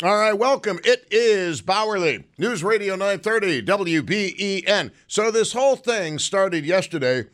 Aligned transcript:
All 0.00 0.16
right, 0.16 0.32
welcome. 0.32 0.78
It 0.84 1.08
is 1.10 1.60
Bauerle, 1.60 2.22
News 2.38 2.62
Radio 2.62 2.94
930, 2.94 3.62
WBEN. 3.62 4.92
So, 5.08 5.32
this 5.32 5.52
whole 5.52 5.74
thing 5.74 6.20
started 6.20 6.64
yesterday. 6.64 7.24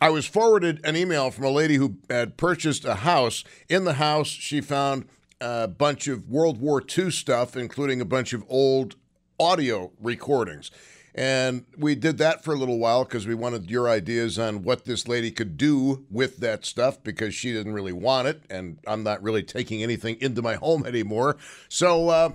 I 0.00 0.10
was 0.10 0.26
forwarded 0.26 0.84
an 0.84 0.96
email 0.96 1.30
from 1.30 1.44
a 1.44 1.50
lady 1.50 1.76
who 1.76 1.98
had 2.10 2.36
purchased 2.36 2.84
a 2.84 2.96
house. 2.96 3.44
In 3.68 3.84
the 3.84 3.92
house, 3.92 4.26
she 4.26 4.60
found 4.60 5.06
a 5.40 5.68
bunch 5.68 6.08
of 6.08 6.28
World 6.28 6.58
War 6.58 6.82
II 6.82 7.12
stuff, 7.12 7.56
including 7.56 8.00
a 8.00 8.04
bunch 8.04 8.32
of 8.32 8.42
old 8.48 8.96
audio 9.38 9.92
recordings. 10.02 10.72
And 11.16 11.64
we 11.78 11.94
did 11.94 12.18
that 12.18 12.44
for 12.44 12.52
a 12.52 12.58
little 12.58 12.78
while 12.78 13.04
because 13.04 13.26
we 13.26 13.34
wanted 13.34 13.70
your 13.70 13.88
ideas 13.88 14.38
on 14.38 14.62
what 14.62 14.84
this 14.84 15.08
lady 15.08 15.30
could 15.30 15.56
do 15.56 16.04
with 16.10 16.36
that 16.38 16.66
stuff 16.66 17.02
because 17.02 17.34
she 17.34 17.54
didn't 17.54 17.72
really 17.72 17.94
want 17.94 18.28
it. 18.28 18.42
And 18.50 18.78
I'm 18.86 19.02
not 19.02 19.22
really 19.22 19.42
taking 19.42 19.82
anything 19.82 20.18
into 20.20 20.42
my 20.42 20.56
home 20.56 20.84
anymore. 20.84 21.38
So 21.70 22.10
uh, 22.10 22.32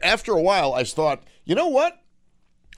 after 0.00 0.32
a 0.32 0.40
while, 0.40 0.74
I 0.74 0.84
thought, 0.84 1.24
you 1.44 1.56
know 1.56 1.66
what? 1.66 1.98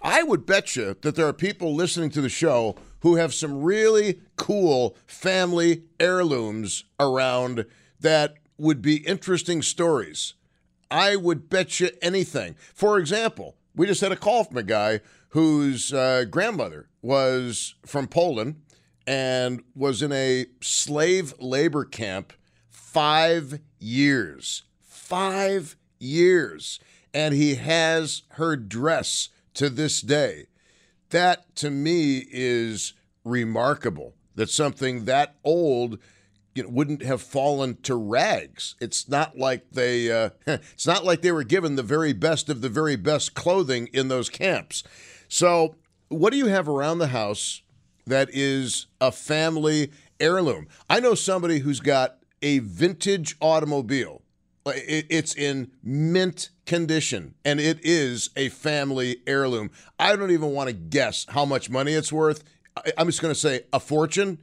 I 0.00 0.22
would 0.22 0.46
bet 0.46 0.74
you 0.74 0.96
that 1.02 1.16
there 1.16 1.28
are 1.28 1.34
people 1.34 1.74
listening 1.74 2.08
to 2.10 2.22
the 2.22 2.30
show 2.30 2.76
who 3.00 3.16
have 3.16 3.34
some 3.34 3.62
really 3.62 4.20
cool 4.36 4.96
family 5.06 5.84
heirlooms 6.00 6.84
around 6.98 7.66
that 8.00 8.36
would 8.56 8.80
be 8.80 8.96
interesting 9.06 9.60
stories. 9.60 10.32
I 10.90 11.16
would 11.16 11.50
bet 11.50 11.80
you 11.80 11.90
anything. 12.00 12.56
For 12.74 12.98
example, 12.98 13.56
we 13.76 13.86
just 13.86 14.00
had 14.00 14.12
a 14.12 14.16
call 14.16 14.44
from 14.44 14.58
a 14.58 14.62
guy 14.62 15.00
whose 15.30 15.92
uh, 15.92 16.24
grandmother 16.30 16.88
was 17.02 17.74
from 17.84 18.06
Poland 18.06 18.62
and 19.06 19.62
was 19.74 20.02
in 20.02 20.12
a 20.12 20.46
slave 20.60 21.34
labor 21.38 21.84
camp 21.84 22.32
five 22.70 23.60
years. 23.78 24.62
Five 24.82 25.76
years. 25.98 26.78
And 27.12 27.34
he 27.34 27.56
has 27.56 28.22
her 28.30 28.56
dress 28.56 29.28
to 29.54 29.68
this 29.68 30.00
day. 30.00 30.46
That 31.10 31.54
to 31.56 31.70
me 31.70 32.24
is 32.30 32.94
remarkable 33.24 34.14
that 34.34 34.50
something 34.50 35.04
that 35.04 35.36
old 35.44 35.98
you 36.54 36.62
know, 36.62 36.68
wouldn't 36.68 37.02
have 37.02 37.20
fallen 37.20 37.76
to 37.82 37.94
rags. 37.96 38.76
It's 38.80 39.08
not 39.08 39.36
like 39.36 39.70
they 39.72 40.10
uh, 40.10 40.30
it's 40.46 40.86
not 40.86 41.04
like 41.04 41.22
they 41.22 41.32
were 41.32 41.44
given 41.44 41.76
the 41.76 41.82
very 41.82 42.12
best 42.12 42.48
of 42.48 42.60
the 42.60 42.68
very 42.68 42.96
best 42.96 43.34
clothing 43.34 43.88
in 43.92 44.08
those 44.08 44.28
camps. 44.28 44.84
So, 45.28 45.76
what 46.08 46.30
do 46.30 46.36
you 46.36 46.46
have 46.46 46.68
around 46.68 46.98
the 46.98 47.08
house 47.08 47.62
that 48.06 48.28
is 48.32 48.86
a 49.00 49.10
family 49.10 49.90
heirloom? 50.20 50.68
I 50.88 51.00
know 51.00 51.14
somebody 51.14 51.58
who's 51.60 51.80
got 51.80 52.18
a 52.40 52.58
vintage 52.60 53.36
automobile. 53.40 54.22
It's 54.66 55.34
in 55.34 55.72
mint 55.82 56.48
condition 56.64 57.34
and 57.44 57.60
it 57.60 57.80
is 57.82 58.30
a 58.34 58.48
family 58.48 59.18
heirloom. 59.26 59.70
I 59.98 60.16
don't 60.16 60.30
even 60.30 60.52
want 60.52 60.68
to 60.68 60.72
guess 60.72 61.26
how 61.28 61.44
much 61.44 61.68
money 61.68 61.92
it's 61.92 62.12
worth. 62.12 62.44
I'm 62.96 63.06
just 63.06 63.20
going 63.20 63.34
to 63.34 63.38
say 63.38 63.62
a 63.72 63.80
fortune. 63.80 64.38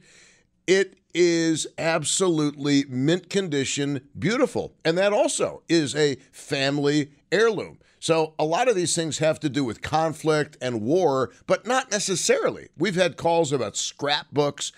It 0.66 0.98
is 1.14 1.66
absolutely 1.78 2.84
mint 2.88 3.28
condition, 3.28 4.08
beautiful. 4.18 4.74
And 4.84 4.96
that 4.98 5.12
also 5.12 5.62
is 5.68 5.94
a 5.94 6.16
family 6.32 7.10
heirloom. 7.30 7.78
So 8.00 8.34
a 8.38 8.44
lot 8.44 8.68
of 8.68 8.74
these 8.74 8.96
things 8.96 9.18
have 9.18 9.38
to 9.40 9.48
do 9.48 9.64
with 9.64 9.80
conflict 9.80 10.56
and 10.60 10.82
war, 10.82 11.30
but 11.46 11.66
not 11.66 11.90
necessarily. 11.90 12.68
We've 12.76 12.96
had 12.96 13.16
calls 13.16 13.52
about 13.52 13.76
scrapbooks, 13.76 14.72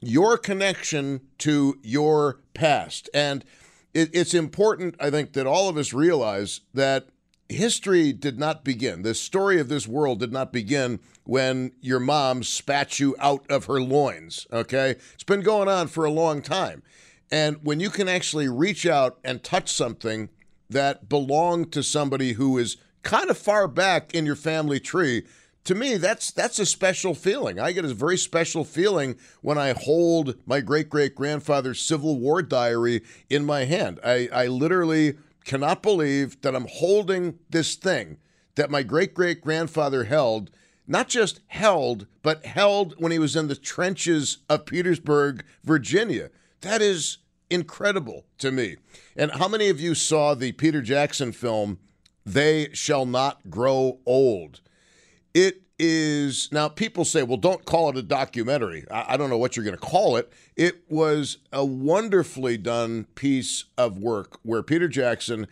your 0.00 0.38
connection 0.38 1.20
to 1.38 1.78
your 1.82 2.40
past. 2.54 3.10
And 3.12 3.44
it, 3.92 4.10
it's 4.14 4.32
important, 4.32 4.96
I 4.98 5.10
think, 5.10 5.34
that 5.34 5.46
all 5.46 5.68
of 5.68 5.76
us 5.76 5.92
realize 5.92 6.62
that 6.72 7.08
history 7.54 8.12
did 8.12 8.38
not 8.38 8.64
begin. 8.64 9.02
The 9.02 9.14
story 9.14 9.58
of 9.58 9.68
this 9.68 9.88
world 9.88 10.20
did 10.20 10.32
not 10.32 10.52
begin 10.52 11.00
when 11.24 11.72
your 11.80 12.00
mom 12.00 12.42
spat 12.42 13.00
you 13.00 13.16
out 13.18 13.44
of 13.50 13.64
her 13.64 13.80
loins, 13.80 14.46
okay? 14.52 14.96
It's 15.14 15.24
been 15.24 15.40
going 15.40 15.68
on 15.68 15.88
for 15.88 16.04
a 16.04 16.10
long 16.10 16.42
time. 16.42 16.82
And 17.30 17.56
when 17.62 17.80
you 17.80 17.90
can 17.90 18.08
actually 18.08 18.48
reach 18.48 18.86
out 18.86 19.18
and 19.24 19.42
touch 19.42 19.72
something 19.72 20.28
that 20.68 21.08
belonged 21.08 21.72
to 21.72 21.82
somebody 21.82 22.34
who 22.34 22.58
is 22.58 22.76
kind 23.02 23.30
of 23.30 23.38
far 23.38 23.66
back 23.66 24.14
in 24.14 24.26
your 24.26 24.36
family 24.36 24.80
tree, 24.80 25.24
to 25.64 25.74
me 25.74 25.96
that's 25.96 26.30
that's 26.30 26.58
a 26.58 26.66
special 26.66 27.14
feeling. 27.14 27.58
I 27.58 27.72
get 27.72 27.84
a 27.84 27.94
very 27.94 28.18
special 28.18 28.64
feeling 28.64 29.16
when 29.40 29.56
I 29.56 29.72
hold 29.72 30.36
my 30.46 30.60
great 30.60 30.90
great 30.90 31.14
grandfather's 31.14 31.80
Civil 31.80 32.18
War 32.18 32.42
diary 32.42 33.02
in 33.30 33.44
my 33.44 33.64
hand. 33.64 33.98
I, 34.04 34.28
I 34.30 34.46
literally 34.46 35.14
cannot 35.44 35.82
believe 35.82 36.40
that 36.42 36.54
I'm 36.54 36.66
holding 36.68 37.38
this 37.50 37.74
thing 37.74 38.18
that 38.54 38.70
my 38.70 38.82
great 38.82 39.14
great 39.14 39.40
grandfather 39.40 40.04
held, 40.04 40.50
not 40.86 41.08
just 41.08 41.40
held, 41.48 42.06
but 42.22 42.44
held 42.46 42.94
when 42.98 43.12
he 43.12 43.18
was 43.18 43.36
in 43.36 43.48
the 43.48 43.56
trenches 43.56 44.38
of 44.48 44.66
Petersburg, 44.66 45.44
Virginia. 45.64 46.30
That 46.60 46.80
is 46.80 47.18
incredible 47.50 48.24
to 48.38 48.50
me. 48.50 48.76
And 49.16 49.32
how 49.32 49.48
many 49.48 49.68
of 49.68 49.80
you 49.80 49.94
saw 49.94 50.34
the 50.34 50.52
Peter 50.52 50.82
Jackson 50.82 51.32
film, 51.32 51.78
They 52.24 52.68
Shall 52.72 53.06
Not 53.06 53.50
Grow 53.50 53.98
Old? 54.06 54.60
It 55.32 55.63
is 55.78 56.48
now 56.52 56.68
people 56.68 57.04
say, 57.04 57.22
well, 57.22 57.36
don't 57.36 57.64
call 57.64 57.90
it 57.90 57.96
a 57.96 58.02
documentary. 58.02 58.84
I, 58.90 59.14
I 59.14 59.16
don't 59.16 59.30
know 59.30 59.38
what 59.38 59.56
you're 59.56 59.64
going 59.64 59.76
to 59.76 59.80
call 59.80 60.16
it. 60.16 60.32
It 60.56 60.84
was 60.88 61.38
a 61.52 61.64
wonderfully 61.64 62.56
done 62.56 63.06
piece 63.14 63.64
of 63.76 63.98
work 63.98 64.38
where 64.42 64.62
Peter 64.62 64.88
Jackson 64.88 65.46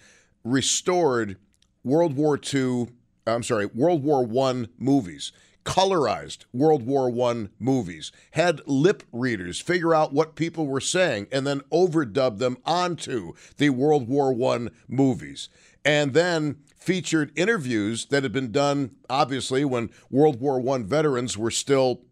restored 0.44 1.36
World 1.84 2.14
War 2.14 2.38
II, 2.52 2.88
I'm 3.26 3.42
sorry, 3.42 3.66
World 3.66 4.04
War 4.04 4.24
One 4.24 4.68
movies 4.78 5.32
colorized 5.64 6.44
World 6.52 6.84
War 6.84 7.10
I 7.30 7.48
movies, 7.58 8.12
had 8.32 8.60
lip 8.66 9.02
readers 9.12 9.60
figure 9.60 9.94
out 9.94 10.12
what 10.12 10.34
people 10.34 10.66
were 10.66 10.80
saying, 10.80 11.28
and 11.30 11.46
then 11.46 11.60
overdub 11.72 12.38
them 12.38 12.58
onto 12.64 13.34
the 13.58 13.70
World 13.70 14.08
War 14.08 14.34
I 14.54 14.68
movies. 14.88 15.48
And 15.84 16.14
then 16.14 16.58
featured 16.82 17.32
interviews 17.37 18.06
that 18.06 18.25
had 18.25 18.32
been 18.32 18.50
done, 18.50 18.96
obviously, 19.08 19.64
when 19.64 19.90
World 20.11 20.40
War 20.40 20.61
I 20.75 20.82
veterans 20.82 21.38
were 21.38 21.50
still 21.50 22.02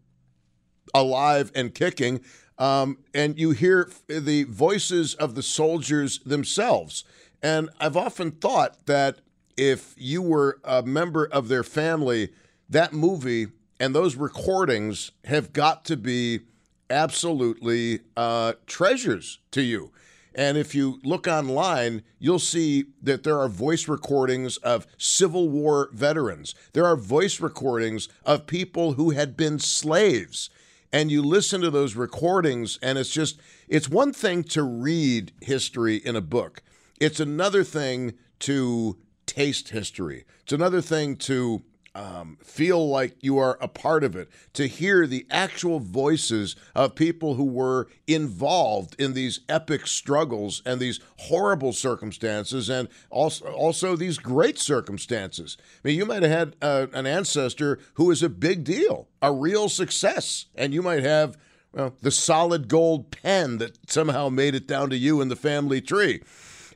alive 0.93 1.51
and 1.53 1.75
kicking. 1.75 2.21
Um, 2.57 2.99
and 3.13 3.37
you 3.37 3.51
hear 3.51 3.89
the 4.07 4.43
voices 4.43 5.13
of 5.15 5.35
the 5.35 5.43
soldiers 5.43 6.19
themselves. 6.19 7.03
And 7.41 7.69
I've 7.79 7.97
often 7.97 8.31
thought 8.31 8.85
that 8.85 9.19
if 9.57 9.93
you 9.97 10.21
were 10.21 10.59
a 10.63 10.83
member 10.83 11.25
of 11.25 11.47
their 11.47 11.63
family, 11.63 12.29
that 12.69 12.93
movie 12.93 13.47
and 13.79 13.95
those 13.95 14.15
recordings 14.15 15.11
have 15.25 15.53
got 15.53 15.83
to 15.85 15.97
be 15.97 16.41
absolutely 16.89 18.01
uh, 18.15 18.53
treasures 18.67 19.39
to 19.51 19.61
you. 19.61 19.91
And 20.33 20.57
if 20.57 20.73
you 20.73 20.99
look 21.03 21.27
online, 21.27 22.03
you'll 22.19 22.39
see 22.39 22.85
that 23.01 23.23
there 23.23 23.37
are 23.39 23.49
voice 23.49 23.87
recordings 23.87 24.57
of 24.57 24.87
Civil 24.97 25.49
War 25.49 25.89
veterans. 25.91 26.55
There 26.73 26.85
are 26.85 26.95
voice 26.95 27.39
recordings 27.41 28.07
of 28.23 28.47
people 28.47 28.93
who 28.93 29.09
had 29.11 29.35
been 29.35 29.59
slaves. 29.59 30.49
And 30.93 31.11
you 31.11 31.21
listen 31.21 31.61
to 31.61 31.69
those 31.69 31.95
recordings, 31.95 32.77
and 32.81 32.97
it's 32.97 33.11
just, 33.11 33.39
it's 33.67 33.89
one 33.89 34.11
thing 34.11 34.43
to 34.45 34.63
read 34.63 35.31
history 35.41 35.95
in 35.95 36.15
a 36.15 36.21
book, 36.21 36.61
it's 36.99 37.19
another 37.19 37.63
thing 37.63 38.13
to 38.39 38.97
taste 39.25 39.69
history. 39.69 40.25
It's 40.43 40.51
another 40.51 40.81
thing 40.81 41.15
to 41.17 41.63
um, 41.93 42.37
feel 42.41 42.87
like 42.87 43.15
you 43.21 43.37
are 43.37 43.57
a 43.61 43.67
part 43.67 44.03
of 44.03 44.15
it, 44.15 44.29
to 44.53 44.67
hear 44.67 45.05
the 45.05 45.25
actual 45.29 45.79
voices 45.79 46.55
of 46.73 46.95
people 46.95 47.35
who 47.35 47.43
were 47.43 47.87
involved 48.07 48.95
in 48.99 49.13
these 49.13 49.41
epic 49.49 49.87
struggles 49.87 50.61
and 50.65 50.79
these 50.79 50.99
horrible 51.17 51.73
circumstances, 51.73 52.69
and 52.69 52.87
also 53.09 53.45
also 53.51 53.95
these 53.95 54.17
great 54.17 54.57
circumstances. 54.57 55.57
I 55.59 55.89
mean, 55.89 55.97
you 55.97 56.05
might 56.05 56.23
have 56.23 56.31
had 56.31 56.55
uh, 56.61 56.87
an 56.93 57.05
ancestor 57.05 57.79
who 57.95 58.05
was 58.05 58.23
a 58.23 58.29
big 58.29 58.63
deal, 58.63 59.07
a 59.21 59.33
real 59.33 59.69
success, 59.69 60.45
and 60.55 60.73
you 60.73 60.81
might 60.81 61.03
have. 61.03 61.37
Well, 61.73 61.95
the 62.01 62.11
solid 62.11 62.67
gold 62.67 63.11
pen 63.11 63.57
that 63.59 63.89
somehow 63.89 64.27
made 64.27 64.55
it 64.55 64.67
down 64.67 64.89
to 64.89 64.97
you 64.97 65.21
in 65.21 65.29
the 65.29 65.37
family 65.37 65.79
tree. 65.79 66.21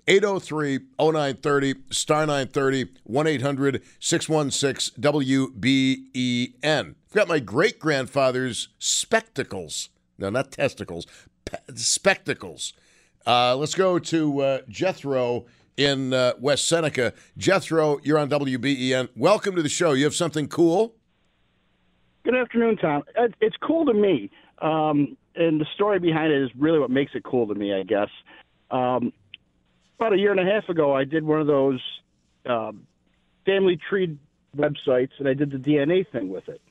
803 0.08 0.80
0930, 1.00 1.76
star 1.90 2.28
930, 2.28 2.92
1 3.04 3.28
800 3.28 3.82
616 4.00 5.02
WBEN. 5.02 6.56
I've 6.64 7.14
got 7.14 7.28
my 7.28 7.40
great 7.40 7.80
grandfather's 7.80 8.70
spectacles. 8.78 9.90
No, 10.18 10.30
not 10.30 10.52
testicles, 10.52 11.08
pe- 11.46 11.58
spectacles. 11.76 12.74
Uh, 13.26 13.56
let's 13.56 13.74
go 13.74 13.98
to 13.98 14.42
uh, 14.42 14.60
Jethro 14.70 15.46
in 15.76 16.14
uh, 16.14 16.34
West 16.40 16.68
Seneca. 16.68 17.14
Jethro, 17.38 18.00
you're 18.04 18.20
on 18.20 18.30
WBEN. 18.30 19.10
Welcome 19.16 19.56
to 19.56 19.64
the 19.64 19.70
show. 19.70 19.94
You 19.94 20.04
have 20.04 20.16
something 20.16 20.48
cool? 20.48 20.94
Good 22.24 22.36
afternoon, 22.36 22.78
Tom. 22.78 23.04
It's 23.42 23.58
cool 23.58 23.86
to 23.86 23.94
me. 23.94 24.30
Um, 24.60 25.18
and 25.36 25.60
the 25.60 25.66
story 25.74 26.00
behind 26.00 26.32
it 26.32 26.44
is 26.44 26.52
really 26.58 26.80
what 26.80 26.92
makes 26.92 27.14
it 27.16 27.24
cool 27.24 27.48
to 27.48 27.56
me, 27.56 27.74
I 27.74 27.84
guess. 27.84 28.10
Um, 28.72 29.12
about 30.00 30.14
a 30.14 30.18
year 30.18 30.32
and 30.32 30.40
a 30.40 30.46
half 30.46 30.68
ago, 30.70 30.94
I 30.94 31.04
did 31.04 31.24
one 31.24 31.42
of 31.42 31.48
those 31.48 31.82
um, 32.46 32.88
family 33.46 33.78
tree 33.90 34.18
websites, 34.56 35.12
and 35.20 35.28
I 35.28 35.34
did 35.34 35.52
the 35.52 35.58
DNA 35.58 36.10
thing 36.12 36.30
with 36.30 36.48
it. 36.50 36.62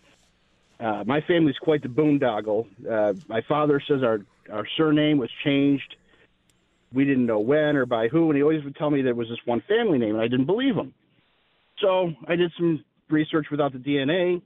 Uh, 0.81 1.05
my 1.07 1.21
family's 1.23 1.57
quite 1.59 1.83
the 1.83 1.89
boondoggle. 1.89 2.67
Uh, 2.89 3.15
my 3.29 3.43
father 3.43 3.81
says 3.87 4.03
our 4.03 4.21
our 4.53 4.67
surname 4.77 5.19
was 5.19 5.31
changed. 5.43 5.97
We 6.93 7.05
didn't 7.05 7.27
know 7.27 7.41
when 7.41 7.77
or 7.77 7.87
by 7.87 8.09
who, 8.09 8.29
and 8.29 8.37
he 8.37 8.43
always 8.43 8.63
would 8.63 8.77
tell 8.77 8.91
me 8.91 9.03
there 9.03 9.15
was 9.15 9.29
this 9.29 9.39
one 9.47 9.63
family 9.67 9.99
name, 9.99 10.15
and 10.15 10.21
I 10.21 10.29
didn't 10.29 10.47
believe 10.47 10.75
him. 10.75 10.93
So 11.81 12.13
I 12.29 12.37
did 12.37 12.53
some 12.57 12.85
research 13.09 13.47
without 13.51 13.73
the 13.73 13.79
DNA, 13.79 14.43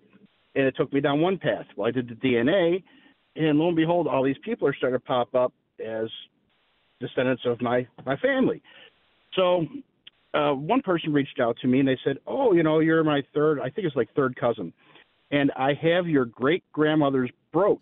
and 0.55 0.67
it 0.67 0.77
took 0.77 0.93
me 0.93 1.01
down 1.01 1.21
one 1.21 1.39
path. 1.39 1.67
Well, 1.77 1.89
I 1.89 1.91
did 1.91 2.09
the 2.09 2.15
DNA, 2.15 2.85
and 3.37 3.59
lo 3.59 3.69
and 3.69 3.77
behold, 3.77 4.07
all 4.07 4.23
these 4.23 4.39
people 4.45 4.69
are 4.69 4.75
starting 4.75 4.99
to 4.99 5.05
pop 5.05 5.35
up 5.35 5.53
as 5.85 6.09
descendants 7.00 7.43
of 7.47 7.61
my 7.61 7.87
my 8.05 8.17
family. 8.17 8.62
So 9.35 9.67
uh, 10.35 10.53
one 10.53 10.83
person 10.83 11.12
reached 11.12 11.41
out 11.41 11.56
to 11.62 11.69
me 11.69 11.81
and 11.81 11.89
they 11.89 11.99
said, 12.05 12.19
"Oh, 12.27 12.53
you 12.53 12.62
know, 12.62 12.81
you're 12.81 13.05
my 13.05 13.23
third. 13.35 13.61
I 13.61 13.71
think 13.71 13.87
it's 13.87 13.97
like 13.97 14.12
third 14.15 14.37
cousin, 14.37 14.73
and 15.31 15.50
I 15.56 15.75
have 15.75 16.06
your 16.06 16.25
great 16.25 16.65
grandmother's 16.73 17.31
brooch." 17.53 17.81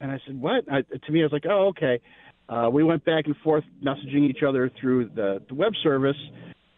And 0.00 0.10
I 0.10 0.20
said, 0.26 0.40
"What?" 0.40 0.64
I, 0.70 0.82
to 0.82 1.12
me, 1.12 1.20
I 1.20 1.24
was 1.24 1.32
like, 1.32 1.46
"Oh, 1.48 1.68
okay." 1.68 2.00
Uh, 2.48 2.68
we 2.68 2.82
went 2.82 3.04
back 3.04 3.26
and 3.26 3.36
forth 3.44 3.62
messaging 3.82 4.28
each 4.28 4.42
other 4.42 4.70
through 4.80 5.08
the, 5.14 5.40
the 5.48 5.54
web 5.54 5.72
service, 5.82 6.16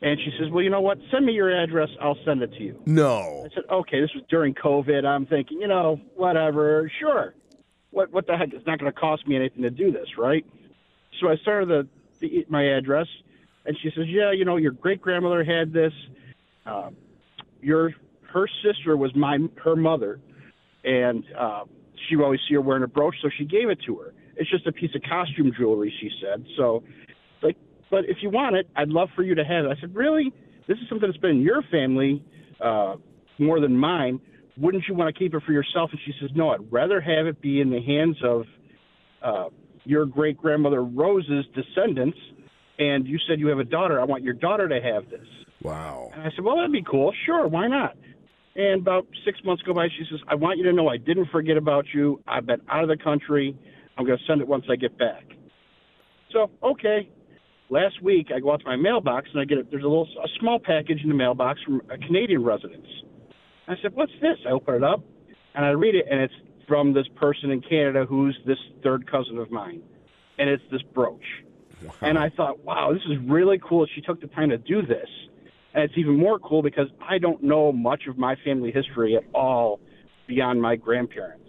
and 0.03 0.19
she 0.21 0.31
says, 0.39 0.51
"Well, 0.51 0.63
you 0.63 0.71
know 0.71 0.81
what? 0.81 0.99
Send 1.11 1.25
me 1.25 1.33
your 1.33 1.51
address. 1.51 1.89
I'll 2.01 2.19
send 2.25 2.43
it 2.43 2.53
to 2.55 2.63
you." 2.63 2.81
No. 2.87 3.47
I 3.47 3.55
said, 3.55 3.65
okay, 3.71 4.01
this 4.01 4.11
was 4.15 4.23
during 4.29 4.55
COVID. 4.55 5.05
I'm 5.05 5.27
thinking, 5.27 5.61
you 5.61 5.69
know, 5.69 5.99
whatever, 6.15 6.91
sure. 7.01 7.35
What 7.91 8.13
what 8.13 8.27
the 8.27 8.37
heck? 8.37 8.53
It's 8.53 8.67
not 8.67 8.79
going 8.79 8.93
to 8.93 8.99
cost 8.99 9.27
me 9.27 9.37
anything 9.37 9.63
to 9.63 9.71
do 9.71 9.91
this, 9.91 10.09
right? 10.19 10.45
So 11.23 11.31
I 11.31 11.37
started 11.37 11.69
the, 11.69 11.89
the 12.21 12.45
my 12.51 12.65
address, 12.77 13.07
and 13.65 13.79
she 13.81 13.91
says, 13.97 14.07
yeah, 14.09 14.33
you 14.33 14.45
know, 14.45 14.57
your 14.57 14.73
great 14.73 15.01
grandmother 15.01 15.45
had 15.45 15.73
this. 15.73 15.93
Uh, 16.67 16.91
your 17.61 17.93
her 18.33 18.49
sister 18.65 18.97
was 18.97 19.15
my 19.15 19.39
her 19.63 19.77
mother, 19.77 20.21
and 20.85 21.25
uh, 21.39 21.65
she 22.09 22.17
would 22.17 22.25
always 22.25 22.41
see 22.49 22.55
her 22.55 22.61
wearing 22.61 22.83
a 22.83 22.89
brooch, 22.89 23.15
so 23.23 23.31
she 23.39 23.45
gave 23.45 23.71
it 23.71 23.79
to 23.87 23.97
her. 23.99 24.13
It's 24.37 24.51
just 24.51 24.67
a 24.67 24.73
piece 24.73 24.91
of 24.97 25.03
costume 25.03 25.53
jewelry, 25.57 25.95
she 26.01 26.11
said. 26.21 26.45
So, 26.57 26.83
like, 27.43 27.57
but 27.91 28.07
if 28.07 28.19
you 28.23 28.31
want 28.31 28.57
it, 28.57 28.67
I'd 28.75 28.89
love 28.89 29.11
for 29.15 29.23
you 29.23 29.35
to 29.37 29.45
have 29.45 29.67
it. 29.67 29.69
I 29.69 29.81
said, 29.81 29.95
really? 29.95 30.33
This 30.67 30.79
is 30.79 30.89
something 30.89 31.09
that's 31.09 31.21
been 31.21 31.33
in 31.33 31.41
your 31.43 31.63
family 31.71 32.25
uh, 32.61 32.97
more 33.39 33.61
than 33.61 33.77
mine. 33.77 34.21
Wouldn't 34.57 34.85
you 34.89 34.95
want 34.95 35.15
to 35.15 35.19
keep 35.19 35.35
it 35.35 35.43
for 35.45 35.53
yourself? 35.53 35.91
And 35.93 36.01
she 36.05 36.13
says, 36.21 36.31
no, 36.35 36.51
I'd 36.51 36.73
rather 36.73 37.01
have 37.01 37.27
it 37.27 37.41
be 37.41 37.61
in 37.61 37.71
the 37.71 37.83
hands 37.83 38.17
of 38.25 38.45
uh, 39.23 39.49
your 39.85 40.07
great 40.07 40.37
grandmother 40.37 40.83
Rose's 40.83 41.45
descendants. 41.55 42.19
And 42.79 43.07
you 43.07 43.19
said 43.29 43.39
you 43.39 43.49
have 43.49 43.59
a 43.59 43.65
daughter. 43.65 44.01
I 44.01 44.05
want 44.05 44.23
your 44.23 44.35
daughter 44.35 44.69
to 44.69 44.81
have 44.81 45.09
this. 45.11 45.27
Wow. 45.63 46.11
And 46.13 46.23
I 46.23 46.31
said, 46.35 46.45
well, 46.45 46.57
that'd 46.57 46.73
be 46.73 46.83
cool. 46.83 47.13
Sure, 47.27 47.47
why 47.47 47.69
not? 47.69 47.97
And 48.57 48.81
about 48.81 49.07
six 49.25 49.39
months 49.45 49.63
go 49.63 49.73
by. 49.73 49.89
She 49.89 50.05
says, 50.11 50.21
I 50.29 50.35
want 50.35 50.59
you 50.59 50.65
to 50.65 50.73
know 50.73 50.89
I 50.89 50.97
didn't 50.97 51.29
forget 51.31 51.57
about 51.57 51.85
you. 51.95 52.21
I've 52.27 52.47
been 52.47 52.61
out 52.69 52.83
of 52.83 52.89
the 52.89 53.03
country. 53.03 53.57
I'm 53.97 54.05
going 54.05 54.19
to 54.19 54.25
send 54.27 54.41
it 54.41 54.49
once 54.49 54.65
I 54.71 54.77
get 54.77 54.99
back. 54.99 55.25
So, 56.33 56.51
okay. 56.63 57.09
Last 57.71 58.03
week, 58.03 58.29
I 58.35 58.41
go 58.41 58.53
out 58.53 58.61
to 58.61 58.67
my 58.67 58.77
mailbox 58.77 59.29
and 59.33 59.41
I 59.41 59.45
get 59.45 59.59
a, 59.59 59.63
there's 59.71 59.85
a 59.85 59.89
little 59.89 60.09
a 60.23 60.29
small 60.41 60.59
package 60.59 61.01
in 61.03 61.09
the 61.09 61.15
mailbox 61.15 61.63
from 61.63 61.81
a 61.91 61.97
Canadian 61.97 62.45
residence. 62.45 62.87
I 63.67 63.75
said, 63.81 63.95
"What's 63.95 64.13
this?" 64.21 64.37
I 64.47 64.51
open 64.51 64.75
it 64.75 64.85
up 64.85 65.03
and 65.55 65.65
I 65.65 65.71
read 65.71 65.95
it, 65.95 66.05
and 66.11 66.21
it's 66.21 66.35
from 66.73 66.95
this 66.95 67.07
person 67.17 67.51
in 67.51 67.61
Canada 67.61 68.07
who's 68.09 68.35
this 68.47 68.57
third 68.83 69.07
cousin 69.11 69.37
of 69.37 69.51
mine, 69.51 69.83
and 70.39 70.49
it's 70.49 70.63
this 70.71 70.81
brooch. 70.81 71.45
And 72.01 72.17
I 72.17 72.31
thought, 72.31 72.65
wow, 72.65 72.95
this 72.95 73.03
is 73.11 73.19
really 73.29 73.61
cool. 73.63 73.87
She 73.95 74.01
took 74.01 74.23
the 74.23 74.27
time 74.29 74.49
to 74.49 74.57
do 74.57 74.81
this, 74.81 75.09
and 75.75 75.85
it's 75.85 75.93
even 75.99 76.17
more 76.17 76.39
cool 76.39 76.63
because 76.63 76.89
I 77.07 77.19
don't 77.19 77.43
know 77.43 77.73
much 77.73 78.07
of 78.09 78.17
my 78.17 78.37
family 78.37 78.71
history 78.71 79.17
at 79.17 79.25
all 79.35 79.81
beyond 80.27 80.63
my 80.63 80.77
grandparents. 80.77 81.42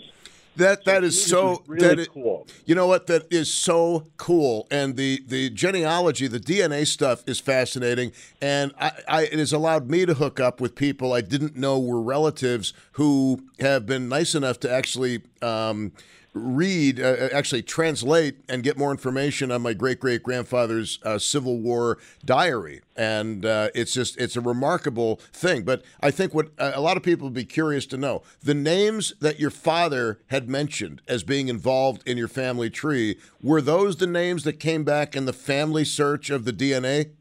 That 0.56 0.86
that 0.86 1.04
is 1.04 1.26
so 1.26 1.64
really 1.66 1.88
that 1.88 2.00
it- 2.00 2.12
cool. 2.12 2.48
You 2.66 2.76
know 2.76 2.86
what? 2.88 3.08
That 3.08 3.26
is 3.32 3.52
so 3.52 4.08
cool, 4.18 4.68
and 4.70 4.96
the 4.96 5.24
the 5.28 5.50
genealogy, 5.50 6.28
the 6.28 6.40
DNA 6.40 6.86
stuff 6.86 7.24
is 7.26 7.40
fascinating, 7.40 8.12
and 8.42 8.72
I, 8.80 8.92
I 9.08 9.22
it 9.24 9.40
has 9.40 9.52
allowed 9.52 9.90
me 9.90 10.06
to 10.06 10.14
hook 10.14 10.40
up 10.40 10.62
with 10.62 10.76
people 10.76 11.12
I 11.14 11.22
didn't 11.22 11.56
know 11.56 11.80
were 11.80 12.02
relatives 12.02 12.74
who 12.94 13.44
have 13.60 13.86
been 13.86 14.08
nice 14.10 14.36
enough 14.36 14.60
to 14.62 14.72
actually. 14.72 15.22
Um, 15.42 15.92
read, 16.34 17.00
uh, 17.00 17.30
actually 17.32 17.62
translate, 17.62 18.38
and 18.50 18.64
get 18.64 18.78
more 18.78 18.92
information 18.92 19.52
on 19.52 19.62
my 19.62 19.74
great 19.74 20.00
great 20.00 20.24
grandfather's 20.24 21.00
uh, 21.04 21.18
Civil 21.20 21.60
War 21.60 21.98
diary, 22.26 22.82
and 22.96 23.46
uh, 23.46 23.70
it's 23.76 23.94
just 23.94 24.20
it's 24.20 24.36
a 24.36 24.42
remarkable 24.42 25.18
thing. 25.32 25.64
But 25.64 25.84
I 26.02 26.12
think 26.12 26.34
what 26.34 26.52
uh, 26.58 26.72
a 26.74 26.82
lot 26.82 26.98
of 26.98 27.04
people 27.04 27.28
would 27.28 27.34
be 27.34 27.46
curious 27.46 27.86
to 27.88 27.98
know 27.98 28.24
the 28.42 28.54
names 28.54 29.14
that 29.22 29.40
your 29.40 29.52
father 29.52 30.20
had 30.28 30.50
mentioned 30.50 31.02
as 31.08 31.24
being 31.24 31.48
involved 31.48 32.08
in 32.08 32.18
your 32.18 32.28
family 32.28 32.70
tree 32.70 33.18
were 33.42 33.62
those 33.62 33.98
the 33.98 34.08
names 34.08 34.44
that 34.44 34.60
came 34.60 34.84
back 34.84 35.16
in 35.16 35.26
the 35.26 35.34
family 35.34 35.86
search 35.86 36.30
of 36.30 36.46
the 36.46 36.54
DNA? 36.54 37.12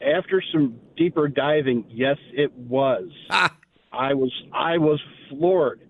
After 0.00 0.42
some 0.52 0.78
deeper 0.96 1.28
diving, 1.28 1.84
yes, 1.90 2.18
it 2.32 2.52
was. 2.56 3.10
I 3.92 4.14
was 4.14 4.32
I 4.52 4.78
was 4.78 5.00
floored. 5.28 5.80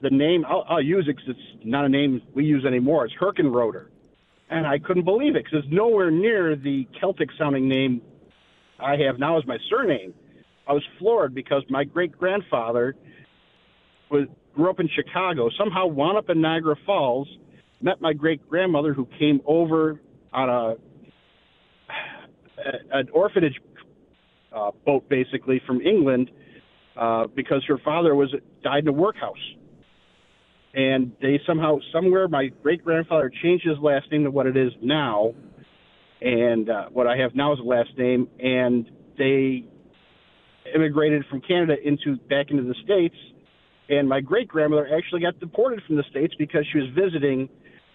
The 0.00 0.10
name 0.10 0.44
I'll, 0.46 0.64
I'll 0.68 0.82
use 0.82 1.06
it 1.08 1.16
because 1.16 1.30
it's 1.30 1.64
not 1.64 1.84
a 1.84 1.88
name 1.88 2.22
we 2.34 2.44
use 2.44 2.64
anymore. 2.64 3.04
It's 3.04 3.14
Herkenroder, 3.20 3.86
and 4.48 4.66
I 4.66 4.78
couldn't 4.78 5.04
believe 5.04 5.34
it 5.36 5.44
because 5.44 5.64
it's 5.64 5.72
nowhere 5.74 6.10
near 6.10 6.54
the 6.56 6.86
Celtic 7.00 7.30
sounding 7.38 7.68
name 7.68 8.00
I 8.78 8.96
have 8.96 9.18
now 9.18 9.38
as 9.38 9.46
my 9.46 9.58
surname. 9.68 10.14
I 10.68 10.72
was 10.72 10.84
floored 10.98 11.34
because 11.34 11.62
my 11.68 11.82
great 11.84 12.12
grandfather 12.16 12.94
was 14.10 14.26
grew 14.54 14.70
up 14.70 14.80
in 14.80 14.88
Chicago, 14.94 15.50
somehow 15.58 15.86
wound 15.86 16.16
up 16.18 16.30
in 16.30 16.40
Niagara 16.40 16.76
Falls, 16.86 17.28
met 17.80 18.00
my 18.00 18.12
great 18.12 18.48
grandmother 18.48 18.92
who 18.92 19.06
came 19.18 19.40
over 19.46 20.00
on 20.32 20.48
a 20.48 20.74
a- 22.58 22.98
an 22.98 23.08
orphanage 23.12 23.58
uh, 24.52 24.70
boat 24.84 25.08
basically 25.08 25.60
from 25.66 25.80
England 25.80 26.30
uh, 26.96 27.26
because 27.34 27.62
her 27.66 27.78
father 27.78 28.14
was 28.14 28.34
died 28.62 28.82
in 28.82 28.88
a 28.88 28.92
workhouse, 28.92 29.36
and 30.78 31.10
they 31.20 31.40
somehow 31.44 31.78
somewhere 31.92 32.28
my 32.28 32.46
great 32.62 32.84
grandfather 32.84 33.32
changed 33.42 33.66
his 33.66 33.76
last 33.78 34.10
name 34.12 34.22
to 34.22 34.30
what 34.30 34.46
it 34.46 34.56
is 34.56 34.70
now, 34.80 35.34
and 36.20 36.70
uh, 36.70 36.86
what 36.92 37.08
I 37.08 37.16
have 37.16 37.34
now 37.34 37.52
is 37.52 37.58
a 37.58 37.64
last 37.64 37.90
name, 37.98 38.28
and 38.38 38.88
they 39.18 39.64
immigrated 40.72 41.24
from 41.28 41.40
Canada 41.40 41.74
into 41.84 42.16
back 42.28 42.52
into 42.52 42.62
the 42.62 42.76
states, 42.84 43.16
and 43.88 44.08
my 44.08 44.20
great 44.20 44.46
grandmother 44.46 44.88
actually 44.96 45.20
got 45.20 45.40
deported 45.40 45.82
from 45.84 45.96
the 45.96 46.04
states 46.10 46.34
because 46.38 46.64
she 46.72 46.78
was 46.78 46.88
visiting 46.90 47.48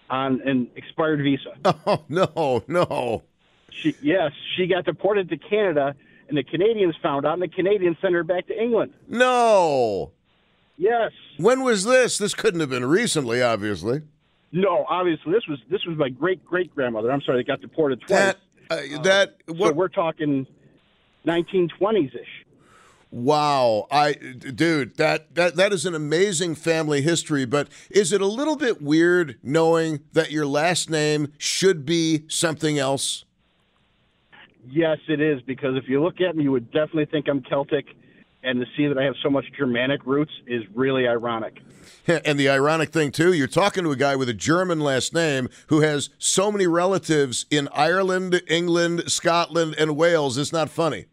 on 0.09 0.41
an 0.45 0.69
expired 0.75 1.21
visa. 1.23 1.53
Oh 1.87 2.03
no, 2.09 2.63
no. 2.67 3.23
She, 3.71 3.95
yes, 4.01 4.31
she 4.57 4.67
got 4.67 4.83
deported 4.83 5.29
to 5.29 5.37
Canada, 5.37 5.95
and 6.27 6.37
the 6.37 6.43
Canadians 6.43 6.95
found 7.01 7.25
out, 7.25 7.33
and 7.33 7.41
the 7.41 7.47
Canadians 7.47 7.95
sent 8.01 8.13
her 8.13 8.25
back 8.25 8.47
to 8.47 8.61
England. 8.61 8.93
No. 9.07 10.11
Yes. 10.83 11.11
When 11.37 11.63
was 11.63 11.85
this? 11.85 12.17
This 12.17 12.33
couldn't 12.33 12.59
have 12.59 12.69
been 12.69 12.83
recently, 12.85 13.41
obviously. 13.41 14.01
No, 14.51 14.85
obviously 14.89 15.31
this 15.31 15.47
was 15.47 15.59
this 15.69 15.85
was 15.85 15.97
my 15.97 16.09
great 16.09 16.43
great 16.45 16.75
grandmother. 16.75 17.09
I'm 17.09 17.21
sorry, 17.21 17.37
they 17.39 17.43
got 17.45 17.61
deported 17.61 18.01
twice. 18.01 18.09
That 18.19 18.37
Uh, 18.69 19.01
that 19.03 19.35
So 19.47 19.53
what? 19.55 19.75
we're 19.77 19.87
talking 19.87 20.45
1920s 21.25 22.13
ish. 22.13 22.45
wow, 23.11 23.87
I 23.89 24.11
dude, 24.13 24.97
that 24.97 25.33
that 25.35 25.55
that 25.55 25.71
is 25.71 25.85
an 25.85 25.95
amazing 25.95 26.55
family 26.55 27.01
history. 27.01 27.45
But 27.45 27.69
is 27.89 28.11
it 28.11 28.19
a 28.19 28.27
little 28.27 28.57
bit 28.57 28.81
weird 28.81 29.37
knowing 29.41 30.01
that 30.11 30.31
your 30.31 30.45
last 30.45 30.89
name 30.89 31.31
should 31.37 31.85
be 31.85 32.25
something 32.27 32.77
else? 32.77 33.23
Yes, 34.69 34.97
it 35.07 35.21
is 35.21 35.41
because 35.43 35.77
if 35.77 35.87
you 35.87 36.03
look 36.03 36.19
at 36.19 36.35
me, 36.35 36.43
you 36.43 36.51
would 36.51 36.71
definitely 36.71 37.05
think 37.05 37.27
I'm 37.29 37.41
Celtic, 37.43 37.85
and 38.43 38.59
to 38.59 38.65
see 38.75 38.87
that 38.87 38.97
I 38.97 39.03
have 39.03 39.15
so 39.23 39.29
much 39.29 39.45
Germanic 39.57 40.05
roots 40.05 40.31
is 40.47 40.63
really 40.73 41.07
ironic. 41.07 41.59
And 42.07 42.37
the 42.39 42.49
ironic 42.49 42.89
thing 42.89 43.11
too, 43.11 43.33
you're 43.33 43.47
talking 43.47 43.83
to 43.85 43.91
a 43.91 43.95
guy 43.95 44.15
with 44.15 44.27
a 44.29 44.33
German 44.33 44.79
last 44.79 45.13
name 45.13 45.49
who 45.67 45.81
has 45.81 46.09
so 46.17 46.51
many 46.51 46.67
relatives 46.67 47.45
in 47.49 47.69
Ireland, 47.73 48.41
England, 48.47 49.11
Scotland, 49.11 49.75
and 49.77 49.95
Wales. 49.95 50.37
It's 50.37 50.51
not 50.51 50.69
funny. 50.69 51.05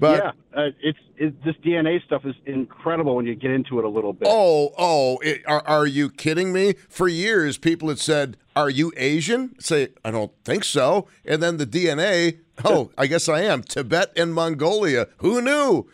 But 0.00 0.24
yeah, 0.24 0.60
uh, 0.60 0.70
it's 0.80 0.98
it, 1.16 1.44
this 1.44 1.54
DNA 1.64 2.04
stuff 2.04 2.24
is 2.24 2.34
incredible 2.46 3.14
when 3.14 3.26
you 3.26 3.36
get 3.36 3.52
into 3.52 3.78
it 3.78 3.84
a 3.84 3.88
little 3.88 4.12
bit. 4.12 4.26
Oh, 4.28 4.72
oh, 4.76 5.18
it, 5.18 5.42
are, 5.46 5.62
are 5.64 5.86
you 5.86 6.10
kidding 6.10 6.52
me? 6.52 6.74
For 6.88 7.06
years, 7.06 7.56
people 7.56 7.88
had 7.88 8.00
said, 8.00 8.36
Are 8.56 8.68
you 8.68 8.92
Asian? 8.96 9.54
Say, 9.60 9.90
I 10.04 10.10
don't 10.10 10.32
think 10.44 10.64
so. 10.64 11.06
And 11.24 11.40
then 11.40 11.58
the 11.58 11.66
DNA, 11.66 12.38
oh, 12.64 12.90
I 12.98 13.06
guess 13.06 13.28
I 13.28 13.42
am. 13.42 13.62
Tibet 13.62 14.12
and 14.16 14.34
Mongolia. 14.34 15.06
Who 15.18 15.40
knew? 15.40 15.88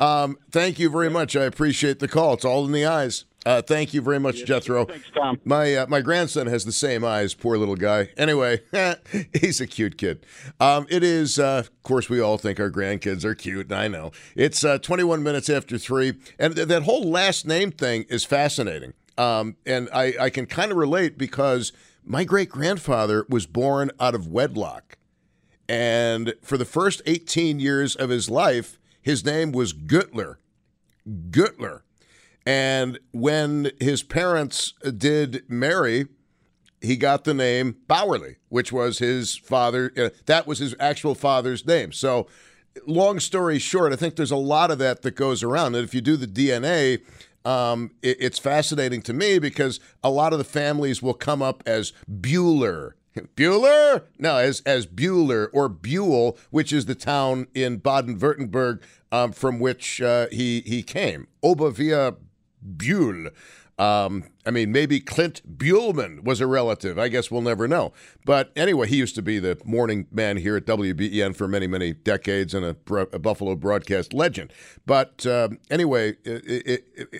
Um, 0.00 0.38
thank 0.50 0.78
you 0.78 0.90
very 0.90 1.10
much. 1.10 1.36
I 1.36 1.44
appreciate 1.44 1.98
the 1.98 2.08
call. 2.08 2.34
It's 2.34 2.44
all 2.44 2.64
in 2.64 2.72
the 2.72 2.86
eyes. 2.86 3.26
Uh, 3.46 3.62
thank 3.62 3.94
you 3.94 4.02
very 4.02 4.18
much, 4.18 4.44
Jethro. 4.44 4.84
Thanks, 4.84 5.10
Tom. 5.14 5.40
My 5.44 5.74
uh, 5.74 5.86
my 5.86 6.02
grandson 6.02 6.46
has 6.46 6.66
the 6.66 6.72
same 6.72 7.04
eyes. 7.04 7.32
Poor 7.32 7.56
little 7.56 7.76
guy. 7.76 8.10
Anyway, 8.16 8.60
he's 9.40 9.60
a 9.60 9.66
cute 9.66 9.96
kid. 9.96 10.26
Um, 10.58 10.86
it 10.90 11.02
is, 11.02 11.38
uh, 11.38 11.60
of 11.60 11.82
course, 11.82 12.10
we 12.10 12.20
all 12.20 12.36
think 12.36 12.60
our 12.60 12.70
grandkids 12.70 13.24
are 13.24 13.34
cute. 13.34 13.70
And 13.70 13.74
I 13.74 13.88
know. 13.88 14.12
It's 14.36 14.62
uh, 14.62 14.78
21 14.78 15.22
minutes 15.22 15.48
after 15.48 15.78
three, 15.78 16.14
and 16.38 16.54
th- 16.54 16.68
that 16.68 16.82
whole 16.82 17.08
last 17.10 17.46
name 17.46 17.70
thing 17.70 18.04
is 18.10 18.24
fascinating. 18.24 18.92
Um, 19.16 19.56
and 19.64 19.88
I, 19.92 20.14
I 20.20 20.30
can 20.30 20.46
kind 20.46 20.70
of 20.70 20.76
relate 20.76 21.16
because 21.16 21.72
my 22.04 22.24
great 22.24 22.50
grandfather 22.50 23.26
was 23.28 23.46
born 23.46 23.90
out 23.98 24.14
of 24.14 24.26
wedlock, 24.26 24.98
and 25.68 26.34
for 26.42 26.58
the 26.58 26.64
first 26.66 27.00
18 27.06 27.58
years 27.58 27.96
of 27.96 28.10
his 28.10 28.28
life, 28.28 28.79
his 29.02 29.24
name 29.24 29.52
was 29.52 29.72
Gutler. 29.72 30.38
Gutler. 31.30 31.84
And 32.46 32.98
when 33.12 33.70
his 33.80 34.02
parents 34.02 34.74
did 34.96 35.44
marry, 35.48 36.06
he 36.80 36.96
got 36.96 37.24
the 37.24 37.34
name 37.34 37.76
Bauerle, 37.88 38.36
which 38.48 38.72
was 38.72 38.98
his 38.98 39.36
father. 39.36 39.92
Uh, 39.96 40.10
that 40.26 40.46
was 40.46 40.58
his 40.58 40.74
actual 40.80 41.14
father's 41.14 41.66
name. 41.66 41.92
So, 41.92 42.26
long 42.86 43.20
story 43.20 43.58
short, 43.58 43.92
I 43.92 43.96
think 43.96 44.16
there's 44.16 44.30
a 44.30 44.36
lot 44.36 44.70
of 44.70 44.78
that 44.78 45.02
that 45.02 45.12
goes 45.12 45.42
around. 45.42 45.74
And 45.74 45.84
if 45.84 45.94
you 45.94 46.00
do 46.00 46.16
the 46.16 46.26
DNA, 46.26 47.02
um, 47.44 47.92
it, 48.02 48.16
it's 48.20 48.38
fascinating 48.38 49.02
to 49.02 49.12
me 49.12 49.38
because 49.38 49.80
a 50.02 50.10
lot 50.10 50.32
of 50.32 50.38
the 50.38 50.44
families 50.44 51.02
will 51.02 51.14
come 51.14 51.42
up 51.42 51.62
as 51.66 51.92
Bueller. 52.10 52.92
Bueller? 53.16 54.04
No, 54.18 54.36
as 54.36 54.60
as 54.66 54.86
Bueller 54.86 55.48
or 55.52 55.68
Buell, 55.68 56.38
which 56.50 56.72
is 56.72 56.86
the 56.86 56.94
town 56.94 57.48
in 57.54 57.78
Baden-Württemberg 57.78 58.82
um, 59.10 59.32
from 59.32 59.58
which 59.58 60.00
uh, 60.00 60.26
he 60.30 60.60
he 60.60 60.82
came. 60.82 61.26
Obervia 61.42 62.16
Buell. 62.62 63.30
Um, 63.80 64.24
I 64.44 64.50
mean, 64.50 64.72
maybe 64.72 65.00
Clint 65.00 65.40
Buehlman 65.56 66.22
was 66.22 66.42
a 66.42 66.46
relative. 66.46 66.98
I 66.98 67.08
guess 67.08 67.30
we'll 67.30 67.40
never 67.40 67.66
know. 67.66 67.94
But 68.26 68.52
anyway, 68.54 68.88
he 68.88 68.96
used 68.96 69.14
to 69.14 69.22
be 69.22 69.38
the 69.38 69.58
morning 69.64 70.06
man 70.12 70.36
here 70.36 70.54
at 70.58 70.66
WBEN 70.66 71.34
for 71.34 71.48
many, 71.48 71.66
many 71.66 71.94
decades 71.94 72.52
and 72.52 72.62
a, 72.66 72.76
a 72.94 73.18
Buffalo 73.18 73.56
broadcast 73.56 74.12
legend. 74.12 74.52
But 74.84 75.24
um, 75.24 75.60
anyway, 75.70 76.16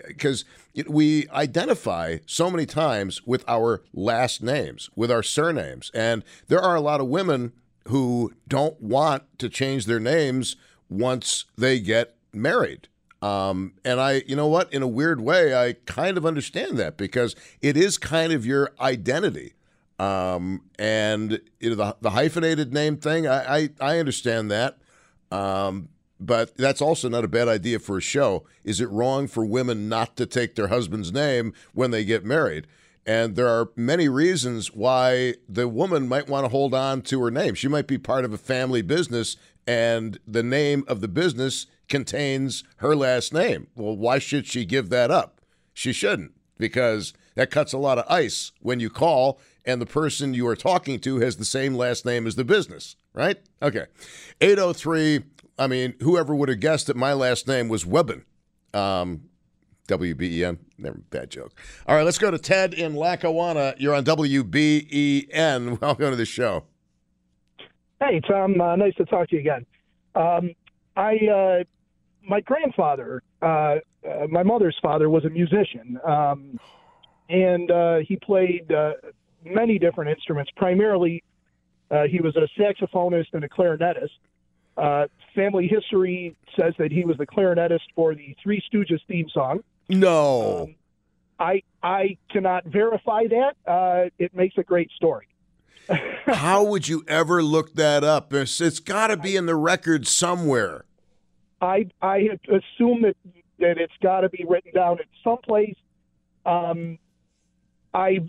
because 0.06 0.44
we 0.86 1.26
identify 1.30 2.18
so 2.26 2.50
many 2.50 2.66
times 2.66 3.26
with 3.26 3.42
our 3.48 3.82
last 3.94 4.42
names, 4.42 4.90
with 4.94 5.10
our 5.10 5.22
surnames. 5.22 5.90
And 5.94 6.22
there 6.48 6.60
are 6.60 6.76
a 6.76 6.82
lot 6.82 7.00
of 7.00 7.06
women 7.06 7.52
who 7.88 8.34
don't 8.46 8.78
want 8.82 9.22
to 9.38 9.48
change 9.48 9.86
their 9.86 10.00
names 10.00 10.56
once 10.90 11.46
they 11.56 11.80
get 11.80 12.16
married. 12.34 12.88
Um, 13.22 13.74
and 13.84 14.00
I, 14.00 14.22
you 14.26 14.34
know 14.34 14.46
what, 14.46 14.72
in 14.72 14.82
a 14.82 14.88
weird 14.88 15.20
way, 15.20 15.54
I 15.54 15.74
kind 15.84 16.16
of 16.16 16.24
understand 16.24 16.78
that 16.78 16.96
because 16.96 17.36
it 17.60 17.76
is 17.76 17.98
kind 17.98 18.32
of 18.32 18.46
your 18.46 18.72
identity. 18.80 19.54
Um, 19.98 20.62
and 20.78 21.40
you 21.58 21.70
know, 21.70 21.76
the, 21.76 21.96
the 22.00 22.10
hyphenated 22.10 22.72
name 22.72 22.96
thing, 22.96 23.26
I, 23.26 23.56
I, 23.56 23.68
I 23.80 23.98
understand 23.98 24.50
that. 24.50 24.78
Um, 25.30 25.90
but 26.18 26.56
that's 26.56 26.82
also 26.82 27.08
not 27.08 27.24
a 27.24 27.28
bad 27.28 27.48
idea 27.48 27.78
for 27.78 27.98
a 27.98 28.02
show. 28.02 28.44
Is 28.64 28.80
it 28.80 28.90
wrong 28.90 29.26
for 29.26 29.44
women 29.44 29.88
not 29.88 30.16
to 30.16 30.26
take 30.26 30.54
their 30.54 30.68
husband's 30.68 31.12
name 31.12 31.52
when 31.72 31.90
they 31.90 32.04
get 32.04 32.24
married? 32.24 32.66
And 33.06 33.34
there 33.36 33.48
are 33.48 33.70
many 33.74 34.08
reasons 34.08 34.72
why 34.72 35.34
the 35.48 35.66
woman 35.66 36.06
might 36.06 36.28
want 36.28 36.44
to 36.44 36.50
hold 36.50 36.74
on 36.74 37.00
to 37.02 37.22
her 37.22 37.30
name. 37.30 37.54
She 37.54 37.68
might 37.68 37.86
be 37.86 37.96
part 37.96 38.26
of 38.26 38.32
a 38.32 38.38
family 38.38 38.82
business, 38.82 39.36
and 39.66 40.18
the 40.26 40.42
name 40.42 40.84
of 40.88 41.00
the 41.00 41.08
business 41.08 41.66
contains 41.88 42.64
her 42.76 42.94
last 42.94 43.32
name. 43.32 43.66
Well, 43.74 43.96
why 43.96 44.18
should 44.18 44.46
she 44.46 44.64
give 44.64 44.90
that 44.90 45.10
up? 45.10 45.40
She 45.74 45.92
shouldn't, 45.92 46.32
because 46.58 47.12
that 47.34 47.50
cuts 47.50 47.72
a 47.72 47.78
lot 47.78 47.98
of 47.98 48.04
ice 48.08 48.52
when 48.60 48.80
you 48.80 48.90
call 48.90 49.40
and 49.64 49.80
the 49.80 49.86
person 49.86 50.34
you 50.34 50.46
are 50.46 50.56
talking 50.56 50.98
to 51.00 51.20
has 51.20 51.36
the 51.36 51.44
same 51.44 51.74
last 51.74 52.04
name 52.04 52.26
as 52.26 52.36
the 52.36 52.44
business, 52.44 52.96
right? 53.14 53.38
Okay. 53.62 53.86
803, 54.40 55.20
I 55.58 55.66
mean, 55.66 55.94
whoever 56.00 56.34
would 56.34 56.48
have 56.48 56.60
guessed 56.60 56.86
that 56.86 56.96
my 56.96 57.12
last 57.12 57.46
name 57.46 57.68
was 57.68 57.84
Webben. 57.84 58.24
Um, 58.72 59.30
WBEN. 59.88 60.58
Never 60.78 60.98
bad 61.10 61.30
joke. 61.30 61.52
All 61.86 61.96
right, 61.96 62.04
let's 62.04 62.18
go 62.18 62.30
to 62.30 62.38
Ted 62.38 62.74
in 62.74 62.94
Lackawanna. 62.94 63.74
You're 63.78 63.94
on 63.94 64.04
WBEN. 64.04 65.80
Welcome 65.80 66.10
to 66.10 66.16
the 66.16 66.24
show. 66.24 66.64
Hey, 68.00 68.20
Tom. 68.20 68.60
Uh, 68.60 68.76
nice 68.76 68.94
to 68.94 69.04
talk 69.04 69.28
to 69.28 69.36
you 69.36 69.40
again. 69.40 69.66
Um, 70.14 70.52
I, 70.96 71.16
uh, 71.26 71.64
my 72.26 72.40
grandfather, 72.40 73.22
uh, 73.42 73.46
uh, 73.46 73.78
my 74.28 74.42
mother's 74.42 74.76
father, 74.82 75.10
was 75.10 75.24
a 75.24 75.30
musician, 75.30 76.00
um, 76.04 76.58
and 77.28 77.70
uh, 77.70 77.98
he 78.06 78.16
played 78.16 78.72
uh, 78.72 78.92
many 79.44 79.78
different 79.78 80.10
instruments. 80.10 80.50
Primarily, 80.56 81.22
uh, 81.90 82.04
he 82.10 82.20
was 82.20 82.36
a 82.36 82.48
saxophonist 82.58 83.26
and 83.34 83.44
a 83.44 83.48
clarinetist. 83.48 84.10
Uh, 84.76 85.06
family 85.34 85.68
history 85.68 86.34
says 86.58 86.72
that 86.78 86.90
he 86.90 87.04
was 87.04 87.16
the 87.18 87.26
clarinetist 87.26 87.80
for 87.94 88.14
the 88.14 88.34
Three 88.42 88.62
Stooges 88.72 89.00
theme 89.08 89.28
song. 89.32 89.60
No. 89.88 90.62
Um, 90.62 90.74
I 91.38 91.62
I 91.82 92.16
cannot 92.30 92.64
verify 92.64 93.24
that. 93.28 93.70
Uh, 93.70 94.10
it 94.18 94.34
makes 94.34 94.56
a 94.58 94.62
great 94.62 94.90
story. 94.92 95.26
How 96.26 96.62
would 96.64 96.88
you 96.88 97.04
ever 97.08 97.42
look 97.42 97.74
that 97.74 98.04
up? 98.04 98.32
It's, 98.32 98.60
it's 98.60 98.80
got 98.80 99.08
to 99.08 99.16
be 99.16 99.36
in 99.36 99.46
the 99.46 99.56
record 99.56 100.06
somewhere. 100.06 100.84
I 101.60 101.90
I 102.00 102.28
assume 102.48 103.02
that 103.02 103.16
that 103.58 103.78
it's 103.78 103.92
got 104.02 104.22
to 104.22 104.28
be 104.28 104.44
written 104.48 104.72
down 104.72 104.98
at 104.98 105.06
some 105.22 105.38
place. 105.38 105.76
Um, 106.46 106.98
I 107.92 108.20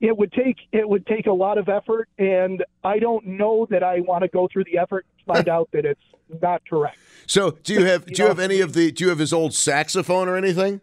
it 0.00 0.16
would 0.16 0.32
take 0.32 0.56
it 0.72 0.88
would 0.88 1.06
take 1.06 1.26
a 1.26 1.32
lot 1.32 1.58
of 1.58 1.68
effort, 1.68 2.08
and 2.18 2.64
I 2.82 2.98
don't 2.98 3.24
know 3.26 3.66
that 3.70 3.82
I 3.82 4.00
want 4.00 4.22
to 4.22 4.28
go 4.28 4.48
through 4.52 4.64
the 4.64 4.78
effort 4.78 5.06
to 5.18 5.24
find 5.32 5.48
out 5.48 5.68
that 5.72 5.84
it's 5.84 6.00
not 6.42 6.62
correct. 6.68 6.98
So, 7.26 7.52
do 7.62 7.74
you 7.74 7.84
have 7.84 8.04
You 8.08 8.14
do 8.14 8.22
you 8.22 8.28
have 8.28 8.38
any 8.38 8.60
of 8.60 8.74
the 8.74 8.90
do 8.92 9.04
you 9.04 9.10
have 9.10 9.18
his 9.18 9.32
old 9.32 9.54
saxophone 9.54 10.28
or 10.28 10.36
anything? 10.36 10.80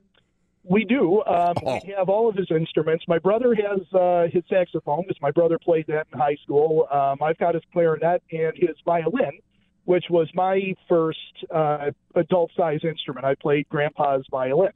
We 0.63 0.85
do. 0.85 1.23
Um, 1.25 1.55
Oh. 1.65 1.79
We 1.85 1.93
have 1.97 2.09
all 2.09 2.29
of 2.29 2.35
his 2.35 2.49
instruments. 2.51 3.05
My 3.07 3.19
brother 3.19 3.55
has 3.55 3.81
uh, 3.93 4.27
his 4.31 4.43
saxophone 4.49 5.03
because 5.07 5.21
my 5.21 5.31
brother 5.31 5.57
played 5.57 5.87
that 5.87 6.07
in 6.13 6.19
high 6.19 6.37
school. 6.43 6.87
Um, 6.91 7.17
I've 7.21 7.37
got 7.37 7.55
his 7.55 7.63
clarinet 7.73 8.21
and 8.31 8.53
his 8.55 8.75
violin, 8.85 9.39
which 9.85 10.05
was 10.09 10.29
my 10.33 10.75
first 10.87 11.19
uh, 11.49 11.91
adult 12.15 12.51
size 12.55 12.81
instrument. 12.83 13.25
I 13.25 13.35
played 13.35 13.67
grandpa's 13.69 14.25
violin. 14.29 14.73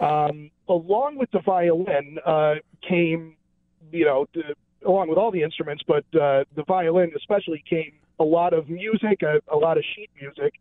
Um, 0.00 0.50
along 0.68 1.16
with 1.16 1.30
the 1.30 1.40
violin 1.40 2.18
uh, 2.24 2.56
came, 2.86 3.36
you 3.92 4.04
know, 4.04 4.26
the, 4.34 4.54
along 4.84 5.08
with 5.08 5.18
all 5.18 5.30
the 5.30 5.42
instruments, 5.42 5.82
but 5.86 6.04
uh, 6.14 6.44
the 6.54 6.64
violin 6.66 7.12
especially 7.16 7.62
came 7.68 7.92
a 8.18 8.24
lot 8.24 8.52
of 8.52 8.68
music, 8.68 9.22
a, 9.22 9.40
a 9.48 9.56
lot 9.56 9.78
of 9.78 9.84
sheet 9.94 10.10
music. 10.20 10.54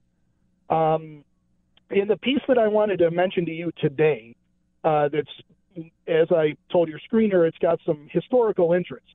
Um, 0.69 1.23
in 1.91 2.07
the 2.07 2.17
piece 2.17 2.41
that 2.47 2.57
I 2.57 2.67
wanted 2.67 2.99
to 2.99 3.11
mention 3.11 3.45
to 3.45 3.51
you 3.51 3.71
today, 3.79 4.35
uh, 4.83 5.09
that's 5.09 5.29
as 6.07 6.27
I 6.31 6.55
told 6.71 6.87
your 6.87 6.99
screener, 7.11 7.47
it's 7.47 7.57
got 7.57 7.79
some 7.85 8.07
historical 8.11 8.73
interest. 8.73 9.05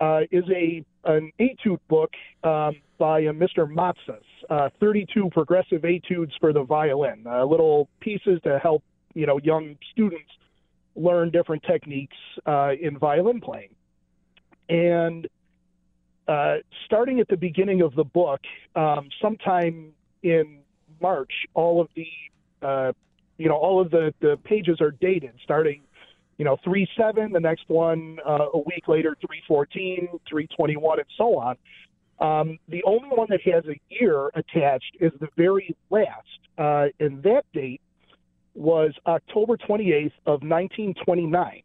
Uh, 0.00 0.22
is 0.32 0.42
a 0.50 0.84
an 1.04 1.30
etude 1.38 1.78
book 1.88 2.10
um, 2.42 2.74
by 2.98 3.20
a 3.20 3.32
Mr. 3.32 3.70
Mazas, 3.70 4.24
uh, 4.50 4.68
32 4.80 5.30
progressive 5.30 5.84
etudes 5.84 6.32
for 6.40 6.52
the 6.52 6.64
violin, 6.64 7.24
uh, 7.26 7.44
little 7.44 7.88
pieces 8.00 8.40
to 8.42 8.58
help 8.58 8.82
you 9.14 9.24
know 9.24 9.38
young 9.38 9.76
students 9.92 10.30
learn 10.96 11.30
different 11.30 11.62
techniques 11.62 12.16
uh, 12.46 12.72
in 12.80 12.98
violin 12.98 13.40
playing. 13.40 13.74
And 14.68 15.28
uh, 16.26 16.56
starting 16.86 17.20
at 17.20 17.28
the 17.28 17.36
beginning 17.36 17.82
of 17.82 17.94
the 17.94 18.04
book, 18.04 18.40
um, 18.74 19.08
sometime 19.22 19.92
in 20.24 20.58
March, 21.00 21.32
all 21.54 21.80
of 21.80 21.88
the 21.94 22.06
uh, 22.66 22.92
you 23.38 23.48
know 23.48 23.56
all 23.56 23.80
of 23.80 23.90
the 23.90 24.14
the 24.20 24.36
pages 24.44 24.80
are 24.80 24.92
dated, 24.92 25.32
starting 25.42 25.82
you 26.38 26.44
know 26.44 26.56
three 26.64 26.88
seven, 26.96 27.32
the 27.32 27.40
next 27.40 27.64
one 27.68 28.18
uh, 28.26 28.46
a 28.54 28.58
week 28.58 28.88
later 28.88 29.16
three 29.26 29.42
fourteen, 29.46 30.08
three 30.28 30.48
twenty 30.56 30.76
one, 30.76 30.98
and 30.98 31.08
so 31.16 31.38
on. 31.38 31.56
Um, 32.20 32.58
the 32.68 32.82
only 32.84 33.08
one 33.08 33.26
that 33.30 33.40
has 33.42 33.64
a 33.66 33.78
year 33.88 34.30
attached 34.34 34.96
is 35.00 35.12
the 35.20 35.28
very 35.36 35.76
last, 35.90 36.38
uh, 36.58 36.86
and 37.00 37.22
that 37.24 37.44
date 37.52 37.80
was 38.54 38.92
October 39.06 39.56
28th 39.56 40.12
of 40.26 40.42
1929. 40.42 41.62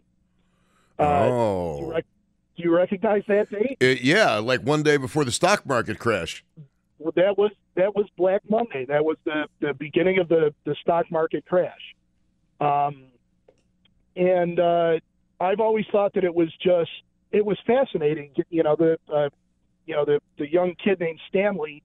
Uh, 0.97 1.03
oh. 1.03 1.77
do, 1.79 1.85
you 1.85 1.91
rec- 1.91 2.05
do 2.57 2.63
you 2.63 2.75
recognize 2.75 3.23
that 3.27 3.51
date? 3.51 3.77
It- 3.79 4.01
yeah, 4.01 4.37
like 4.37 4.61
one 4.61 4.81
day 4.83 4.97
before 4.97 5.23
the 5.23 5.31
stock 5.31 5.65
market 5.65 5.99
crash. 5.99 6.43
Well, 6.99 7.13
that 7.15 7.37
was 7.37 7.51
that 7.75 7.95
was 7.95 8.05
Black 8.17 8.41
Monday. 8.49 8.85
That 8.85 9.03
was 9.03 9.17
the, 9.23 9.47
the 9.61 9.73
beginning 9.73 10.19
of 10.19 10.27
the, 10.27 10.53
the 10.65 10.75
stock 10.81 11.09
market 11.09 11.45
crash. 11.45 11.95
Um, 12.59 13.05
and 14.17 14.59
uh, 14.59 14.99
I've 15.39 15.61
always 15.61 15.85
thought 15.91 16.13
that 16.15 16.25
it 16.25 16.35
was 16.35 16.49
just 16.61 16.91
it 17.31 17.45
was 17.45 17.57
fascinating. 17.65 18.31
You 18.49 18.63
know 18.63 18.75
the 18.75 18.97
uh, 19.11 19.29
you 19.85 19.95
know 19.95 20.03
the 20.03 20.19
the 20.37 20.51
young 20.51 20.75
kid 20.83 20.99
named 20.99 21.19
Stanley 21.29 21.81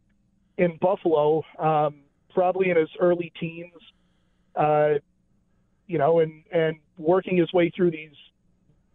in 0.59 0.79
Buffalo, 0.81 1.43
um, 1.59 2.01
probably 2.33 2.71
in 2.71 2.77
his 2.77 2.91
early 3.01 3.33
teens, 3.39 3.73
uh, 4.57 4.95
you 5.87 5.99
know, 5.99 6.19
and 6.19 6.43
and 6.53 6.77
working 6.99 7.37
his 7.37 7.53
way 7.53 7.71
through 7.75 7.93
these, 7.93 8.17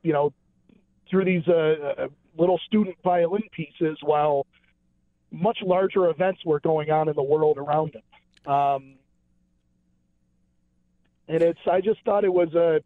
you 0.03 0.11
know, 0.11 0.33
through 1.09 1.25
these 1.25 1.47
uh, 1.47 1.53
uh, 1.97 2.07
little 2.38 2.59
student 2.65 2.97
violin 3.03 3.43
pieces 3.51 3.97
while 4.03 4.45
much 5.31 5.59
larger 5.62 6.09
events 6.09 6.43
were 6.45 6.59
going 6.59 6.89
on 6.91 7.07
in 7.09 7.15
the 7.15 7.24
world 7.24 7.57
around 7.57 7.93
him. 7.95 8.51
Um, 8.51 8.95
and 11.27 11.43
it's 11.43 11.59
I 11.71 11.79
just 11.79 12.00
thought 12.03 12.24
it 12.24 12.33
was 12.33 12.55
a. 12.55 12.81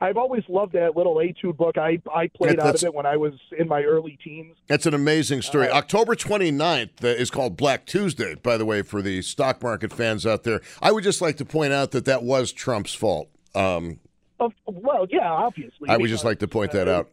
I've 0.00 0.16
always 0.16 0.44
loved 0.48 0.74
that 0.74 0.96
little 0.96 1.20
etude 1.20 1.56
book. 1.56 1.76
I 1.76 2.00
I 2.14 2.28
played 2.28 2.58
That- 2.58 2.60
out 2.66 2.74
of 2.76 2.84
it 2.84 2.94
when 2.94 3.06
I 3.06 3.16
was 3.16 3.32
in 3.58 3.66
my 3.66 3.82
early 3.82 4.16
teens. 4.22 4.56
That's 4.68 4.86
an 4.86 4.94
amazing 4.94 5.42
story. 5.42 5.68
October 5.68 6.14
29th 6.14 7.02
uh, 7.02 7.08
is 7.08 7.28
called 7.30 7.56
Black 7.56 7.86
Tuesday, 7.86 8.36
by 8.36 8.56
the 8.56 8.64
way, 8.64 8.82
for 8.82 9.02
the 9.02 9.20
stock 9.22 9.60
market 9.64 9.92
fans 9.92 10.24
out 10.24 10.44
there. 10.44 10.60
I 10.80 10.92
would 10.92 11.02
just 11.02 11.20
like 11.20 11.38
to 11.38 11.44
point 11.44 11.72
out 11.72 11.90
that 11.90 12.04
that 12.04 12.22
was 12.22 12.52
Trump's 12.52 12.94
fault. 12.94 13.28
Um, 13.56 13.98
Of, 14.38 14.52
well, 14.66 15.08
yeah, 15.10 15.32
obviously. 15.32 15.88
I 15.88 15.96
would 15.96 16.08
just 16.08 16.24
like 16.24 16.38
to 16.38 16.46
point 16.46 16.70
that 16.72 16.86
out. 16.86 17.08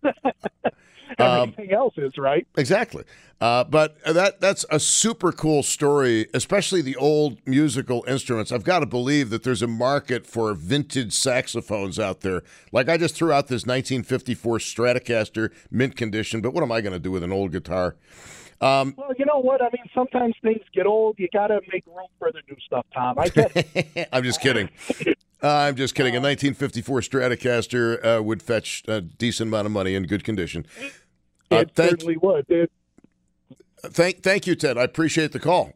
Everything 1.20 1.72
else 1.72 1.94
is 1.96 2.16
right. 2.18 2.46
Exactly. 2.56 3.04
Uh, 3.40 3.64
but 3.64 3.96
that 4.04 4.38
that's 4.40 4.66
a 4.70 4.78
super 4.78 5.32
cool 5.32 5.62
story, 5.62 6.26
especially 6.34 6.82
the 6.82 6.96
old 6.96 7.38
musical 7.46 8.04
instruments. 8.06 8.52
I've 8.52 8.64
got 8.64 8.80
to 8.80 8.86
believe 8.86 9.30
that 9.30 9.44
there's 9.44 9.62
a 9.62 9.66
market 9.66 10.26
for 10.26 10.52
vintage 10.52 11.14
saxophones 11.14 11.98
out 11.98 12.20
there. 12.20 12.42
Like 12.70 12.90
I 12.90 12.98
just 12.98 13.14
threw 13.14 13.32
out 13.32 13.48
this 13.48 13.64
1954 13.64 14.58
Stratocaster 14.58 15.50
mint 15.70 15.96
condition, 15.96 16.42
but 16.42 16.52
what 16.52 16.62
am 16.62 16.70
I 16.70 16.82
going 16.82 16.92
to 16.92 16.98
do 16.98 17.10
with 17.10 17.22
an 17.22 17.32
old 17.32 17.52
guitar? 17.52 17.96
Um, 18.60 18.92
Well, 18.98 19.14
you 19.18 19.24
know 19.24 19.40
what? 19.40 19.62
I 19.62 19.70
mean, 19.72 19.88
sometimes 19.94 20.34
things 20.42 20.60
get 20.74 20.84
old. 20.84 21.18
You 21.18 21.28
got 21.32 21.46
to 21.46 21.60
make 21.72 21.86
room 21.86 22.08
for 22.18 22.30
the 22.30 22.42
new 22.46 22.56
stuff, 22.66 22.84
Tom. 22.92 23.18
I 23.18 23.28
get. 23.28 24.08
I'm 24.12 24.22
just 24.22 24.42
kidding. 24.42 24.68
Uh, 25.42 25.48
I'm 25.48 25.76
just 25.76 25.94
kidding. 25.94 26.14
A 26.14 26.20
1954 26.20 27.00
Stratocaster 27.00 28.04
uh, 28.18 28.22
would 28.22 28.42
fetch 28.42 28.82
a 28.86 29.00
decent 29.00 29.48
amount 29.48 29.64
of 29.64 29.72
money 29.72 29.94
in 29.94 30.02
good 30.02 30.24
condition. 30.24 30.66
Uh, 31.50 31.56
it 31.56 31.72
thank, 31.74 31.90
certainly 31.90 32.16
would. 32.16 32.44
It, 32.48 32.70
thank, 33.82 34.22
thank 34.22 34.46
you, 34.46 34.54
Ted. 34.54 34.78
I 34.78 34.84
appreciate 34.84 35.32
the 35.32 35.40
call. 35.40 35.72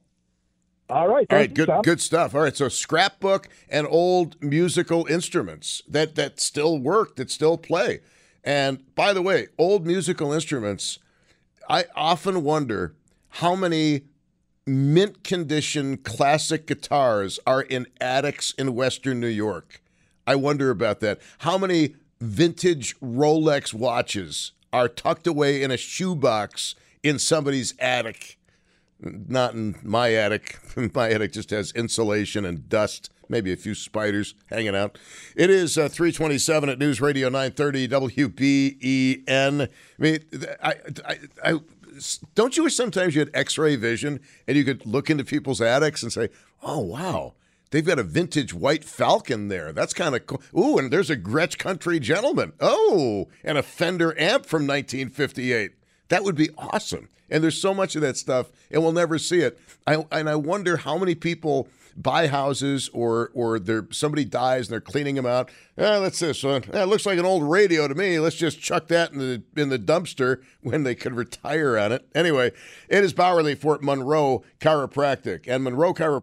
all 0.88 1.08
right. 1.08 1.26
All 1.30 1.38
right, 1.38 1.48
you, 1.50 1.54
good 1.54 1.66
Tom. 1.68 1.82
good 1.82 2.00
stuff. 2.00 2.34
All 2.34 2.42
right, 2.42 2.56
so 2.56 2.68
scrapbook 2.68 3.48
and 3.68 3.86
old 3.88 4.40
musical 4.42 5.06
instruments 5.06 5.82
that 5.88 6.14
that 6.14 6.40
still 6.40 6.78
work, 6.78 7.16
that 7.16 7.30
still 7.30 7.58
play. 7.58 8.00
And 8.44 8.94
by 8.94 9.12
the 9.12 9.22
way, 9.22 9.48
old 9.58 9.86
musical 9.86 10.32
instruments, 10.32 10.98
I 11.68 11.86
often 11.96 12.44
wonder 12.44 12.94
how 13.30 13.56
many 13.56 14.02
mint 14.66 15.24
condition 15.24 15.96
classic 15.96 16.66
guitars 16.66 17.40
are 17.46 17.62
in 17.62 17.86
attics 18.00 18.52
in 18.52 18.74
western 18.74 19.18
New 19.20 19.26
York. 19.28 19.80
I 20.26 20.36
wonder 20.36 20.70
about 20.70 21.00
that. 21.00 21.20
How 21.38 21.58
many 21.58 21.96
vintage 22.20 22.98
Rolex 23.00 23.74
watches 23.74 24.52
are 24.74 24.88
tucked 24.88 25.28
away 25.28 25.62
in 25.62 25.70
a 25.70 25.76
shoebox 25.76 26.74
in 27.04 27.20
somebody's 27.20 27.74
attic? 27.78 28.38
Not 29.00 29.54
in 29.54 29.76
my 29.82 30.12
attic. 30.12 30.58
My 30.94 31.10
attic 31.10 31.32
just 31.32 31.50
has 31.50 31.70
insulation 31.72 32.44
and 32.44 32.68
dust, 32.68 33.10
maybe 33.28 33.52
a 33.52 33.56
few 33.56 33.74
spiders 33.74 34.34
hanging 34.46 34.74
out. 34.74 34.98
It 35.36 35.50
is 35.50 35.78
uh, 35.78 35.88
327 35.88 36.68
at 36.68 36.78
News 36.78 37.00
Radio 37.00 37.28
930 37.28 37.88
WBEN. 37.88 39.68
I 39.68 39.68
mean, 39.98 40.18
I, 40.62 40.74
I, 41.06 41.18
I, 41.44 41.60
don't 42.34 42.56
you 42.56 42.64
wish 42.64 42.74
sometimes 42.74 43.14
you 43.14 43.20
had 43.20 43.30
x 43.34 43.56
ray 43.58 43.76
vision 43.76 44.20
and 44.48 44.56
you 44.56 44.64
could 44.64 44.84
look 44.86 45.10
into 45.10 45.24
people's 45.24 45.60
attics 45.60 46.02
and 46.02 46.12
say, 46.12 46.30
oh, 46.62 46.80
wow. 46.80 47.34
They've 47.74 47.84
got 47.84 47.98
a 47.98 48.04
vintage 48.04 48.54
white 48.54 48.84
Falcon 48.84 49.48
there. 49.48 49.72
That's 49.72 49.92
kind 49.92 50.14
of 50.14 50.24
cool. 50.28 50.40
Ooh, 50.56 50.78
and 50.78 50.92
there's 50.92 51.10
a 51.10 51.16
Gretsch 51.16 51.58
Country 51.58 51.98
Gentleman. 51.98 52.52
Oh, 52.60 53.26
and 53.42 53.58
a 53.58 53.64
Fender 53.64 54.16
amp 54.16 54.46
from 54.46 54.62
1958. 54.62 55.72
That 56.06 56.22
would 56.22 56.36
be 56.36 56.50
awesome. 56.56 57.08
And 57.28 57.42
there's 57.42 57.60
so 57.60 57.74
much 57.74 57.96
of 57.96 58.02
that 58.02 58.16
stuff, 58.16 58.52
and 58.70 58.80
we'll 58.80 58.92
never 58.92 59.18
see 59.18 59.40
it. 59.40 59.58
I, 59.88 60.04
and 60.12 60.30
I 60.30 60.36
wonder 60.36 60.76
how 60.76 60.96
many 60.98 61.16
people 61.16 61.66
buy 61.96 62.28
houses 62.28 62.90
or 62.92 63.32
or 63.34 63.58
they're, 63.58 63.88
somebody 63.90 64.24
dies 64.24 64.68
and 64.68 64.74
they're 64.74 64.80
cleaning 64.80 65.16
them 65.16 65.26
out. 65.26 65.50
Ah, 65.76 65.98
that's 65.98 66.20
this 66.20 66.44
one. 66.44 66.62
Ah, 66.72 66.82
it 66.82 66.88
looks 66.88 67.06
like 67.06 67.18
an 67.18 67.24
old 67.24 67.42
radio 67.42 67.88
to 67.88 67.94
me. 67.96 68.20
Let's 68.20 68.36
just 68.36 68.60
chuck 68.60 68.86
that 68.86 69.10
in 69.10 69.18
the 69.18 69.42
in 69.60 69.70
the 69.70 69.80
dumpster 69.80 70.44
when 70.62 70.84
they 70.84 70.94
could 70.94 71.14
retire 71.14 71.76
on 71.76 71.90
it. 71.90 72.06
Anyway, 72.14 72.52
it 72.88 73.02
is 73.02 73.12
Bauerle 73.12 73.58
Fort 73.58 73.82
Monroe 73.82 74.44
Chiropractic 74.60 75.48
and 75.48 75.64
Monroe 75.64 75.92
Chiropractic. 75.92 76.22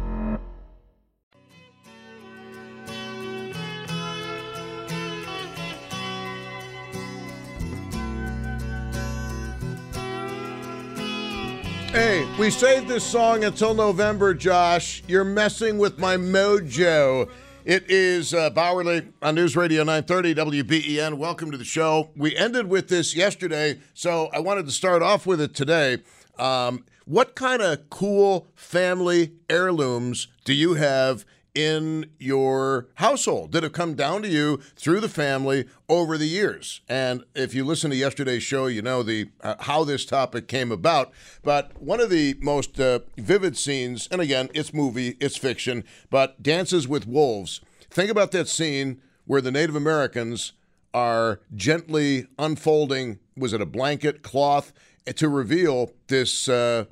Hey, 11.91 12.25
we 12.39 12.49
saved 12.49 12.87
this 12.87 13.03
song 13.03 13.43
until 13.43 13.73
November, 13.73 14.33
Josh. 14.33 15.03
You're 15.09 15.25
messing 15.25 15.77
with 15.77 15.99
my 15.99 16.15
mojo. 16.15 17.29
It 17.65 17.83
is 17.91 18.33
uh, 18.33 18.49
Bauerle 18.51 19.11
on 19.21 19.35
News 19.35 19.57
Radio 19.57 19.83
930 19.83 20.35
WBEN. 20.63 21.15
Welcome 21.15 21.51
to 21.51 21.57
the 21.57 21.65
show. 21.65 22.11
We 22.15 22.33
ended 22.37 22.69
with 22.69 22.87
this 22.87 23.13
yesterday, 23.13 23.81
so 23.93 24.29
I 24.31 24.39
wanted 24.39 24.67
to 24.67 24.71
start 24.71 25.01
off 25.01 25.25
with 25.25 25.41
it 25.41 25.53
today. 25.53 25.97
Um, 26.39 26.85
what 27.03 27.35
kind 27.35 27.61
of 27.61 27.89
cool 27.89 28.47
family 28.55 29.33
heirlooms 29.49 30.29
do 30.45 30.53
you 30.53 30.75
have 30.75 31.25
in 31.53 32.09
your 32.17 32.87
household 32.95 33.51
that 33.51 33.63
have 33.63 33.73
come 33.73 33.93
down 33.93 34.21
to 34.21 34.27
you 34.27 34.57
through 34.75 34.99
the 34.99 35.09
family 35.09 35.65
over 35.89 36.17
the 36.17 36.27
years. 36.27 36.81
And 36.87 37.23
if 37.35 37.53
you 37.53 37.65
listen 37.65 37.89
to 37.91 37.95
yesterday's 37.95 38.43
show, 38.43 38.67
you 38.67 38.81
know 38.81 39.03
the 39.03 39.29
uh, 39.41 39.55
how 39.59 39.83
this 39.83 40.05
topic 40.05 40.47
came 40.47 40.71
about. 40.71 41.11
But 41.43 41.81
one 41.81 41.99
of 41.99 42.09
the 42.09 42.35
most 42.39 42.79
uh, 42.79 42.99
vivid 43.17 43.57
scenes, 43.57 44.07
and 44.11 44.21
again, 44.21 44.49
it's 44.53 44.73
movie, 44.73 45.17
it's 45.19 45.37
fiction, 45.37 45.83
but 46.09 46.41
Dances 46.41 46.87
with 46.87 47.07
Wolves. 47.07 47.61
Think 47.89 48.09
about 48.09 48.31
that 48.31 48.47
scene 48.47 49.01
where 49.25 49.41
the 49.41 49.51
Native 49.51 49.75
Americans 49.75 50.53
are 50.93 51.39
gently 51.55 52.27
unfolding, 52.37 53.19
was 53.35 53.53
it 53.53 53.61
a 53.61 53.65
blanket, 53.65 54.23
cloth, 54.23 54.73
to 55.15 55.27
reveal 55.27 55.91
this 56.07 56.47
uh, 56.47 56.85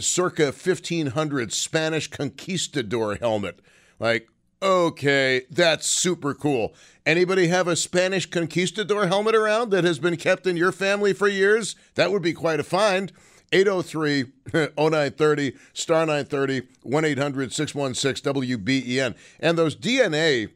circa 0.00 0.46
1500 0.46 1.52
Spanish 1.52 2.08
conquistador 2.08 3.16
helmet. 3.16 3.60
Like, 3.98 4.28
okay, 4.62 5.42
that's 5.50 5.86
super 5.86 6.34
cool. 6.34 6.74
Anybody 7.04 7.48
have 7.48 7.68
a 7.68 7.76
Spanish 7.76 8.26
conquistador 8.26 9.06
helmet 9.06 9.34
around 9.34 9.70
that 9.70 9.84
has 9.84 9.98
been 9.98 10.16
kept 10.16 10.46
in 10.46 10.56
your 10.56 10.72
family 10.72 11.12
for 11.12 11.28
years? 11.28 11.76
That 11.94 12.10
would 12.10 12.22
be 12.22 12.32
quite 12.32 12.60
a 12.60 12.64
find. 12.64 13.12
803 13.52 14.24
0930 14.52 15.54
star 15.72 16.00
930 16.00 16.62
1 16.82 17.04
800 17.04 17.52
616 17.52 18.34
WBEN. 18.34 19.14
And 19.38 19.56
those 19.56 19.76
DNA 19.76 20.50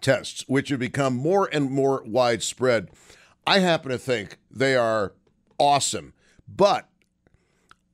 tests, 0.00 0.44
which 0.48 0.70
have 0.70 0.80
become 0.80 1.14
more 1.14 1.48
and 1.52 1.70
more 1.70 2.02
widespread, 2.06 2.88
I 3.46 3.58
happen 3.58 3.90
to 3.90 3.98
think 3.98 4.38
they 4.50 4.74
are 4.74 5.12
awesome. 5.58 6.14
But 6.48 6.88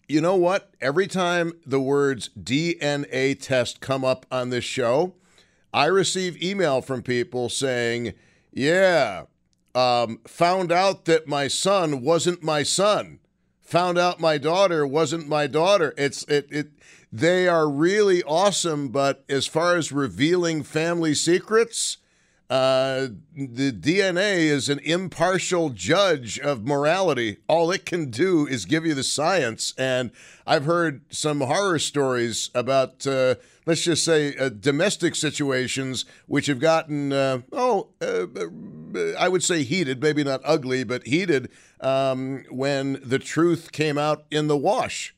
you 0.08 0.20
know 0.22 0.36
what? 0.36 0.70
Every 0.80 1.06
time 1.06 1.52
the 1.66 1.80
words 1.80 2.30
DNA 2.40 3.38
test 3.40 3.80
come 3.80 4.04
up 4.04 4.24
on 4.32 4.50
this 4.50 4.64
show, 4.64 5.14
I 5.72 5.86
receive 5.86 6.42
email 6.42 6.80
from 6.80 7.02
people 7.02 7.50
saying, 7.50 8.14
Yeah, 8.50 9.24
um, 9.74 10.20
found 10.26 10.72
out 10.72 11.04
that 11.04 11.28
my 11.28 11.46
son 11.46 12.00
wasn't 12.00 12.42
my 12.42 12.62
son. 12.62 13.20
Found 13.60 13.98
out 13.98 14.18
my 14.18 14.38
daughter 14.38 14.86
wasn't 14.86 15.28
my 15.28 15.46
daughter. 15.46 15.92
It's 15.98 16.24
it 16.24 16.48
it 16.50 16.70
they 17.12 17.46
are 17.46 17.68
really 17.68 18.22
awesome, 18.22 18.88
but 18.88 19.24
as 19.28 19.46
far 19.46 19.76
as 19.76 19.92
revealing 19.92 20.62
family 20.62 21.14
secrets, 21.14 21.98
uh, 22.50 23.08
the 23.36 23.72
DNA 23.72 24.38
is 24.38 24.70
an 24.70 24.78
impartial 24.78 25.68
judge 25.68 26.38
of 26.38 26.64
morality. 26.64 27.38
All 27.46 27.70
it 27.70 27.84
can 27.84 28.10
do 28.10 28.46
is 28.46 28.64
give 28.64 28.86
you 28.86 28.94
the 28.94 29.02
science. 29.02 29.74
And 29.76 30.10
I've 30.46 30.64
heard 30.64 31.02
some 31.10 31.42
horror 31.42 31.78
stories 31.78 32.50
about, 32.54 33.06
uh, 33.06 33.34
let's 33.66 33.82
just 33.82 34.02
say, 34.02 34.34
uh, 34.36 34.48
domestic 34.48 35.14
situations 35.14 36.06
which 36.26 36.46
have 36.46 36.58
gotten, 36.58 37.12
uh, 37.12 37.42
oh, 37.52 37.88
uh, 38.00 38.26
I 39.18 39.28
would 39.28 39.42
say 39.42 39.62
heated, 39.62 40.00
maybe 40.00 40.24
not 40.24 40.40
ugly, 40.42 40.84
but 40.84 41.06
heated 41.06 41.50
um, 41.80 42.44
when 42.48 42.98
the 43.04 43.18
truth 43.18 43.72
came 43.72 43.98
out 43.98 44.24
in 44.30 44.46
the 44.48 44.56
wash. 44.56 45.14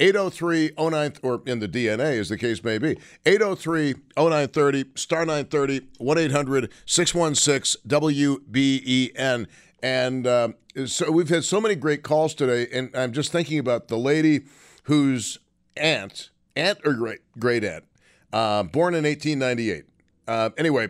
803 0.00 0.72
09 0.78 1.12
or 1.22 1.42
in 1.46 1.60
the 1.60 1.68
DNA 1.68 2.18
as 2.18 2.28
the 2.28 2.38
case 2.38 2.62
may 2.64 2.78
be. 2.78 2.98
803 3.26 3.94
0930 4.16 4.84
star 4.94 5.20
930 5.20 5.88
1 5.98 6.18
800 6.18 6.72
616 6.86 7.82
WBEN. 7.88 9.46
And 9.82 10.26
uh, 10.26 10.48
so 10.86 11.10
we've 11.10 11.28
had 11.28 11.44
so 11.44 11.60
many 11.60 11.74
great 11.74 12.02
calls 12.02 12.34
today, 12.34 12.66
and 12.72 12.90
I'm 12.94 13.12
just 13.12 13.30
thinking 13.30 13.58
about 13.58 13.88
the 13.88 13.98
lady 13.98 14.46
whose 14.84 15.38
aunt, 15.76 16.30
aunt 16.56 16.78
or 16.84 16.94
great 16.94 17.20
great 17.38 17.64
aunt, 17.64 17.84
uh, 18.32 18.62
born 18.62 18.94
in 18.94 19.04
1898. 19.04 19.84
Uh, 20.26 20.50
anyway, 20.56 20.88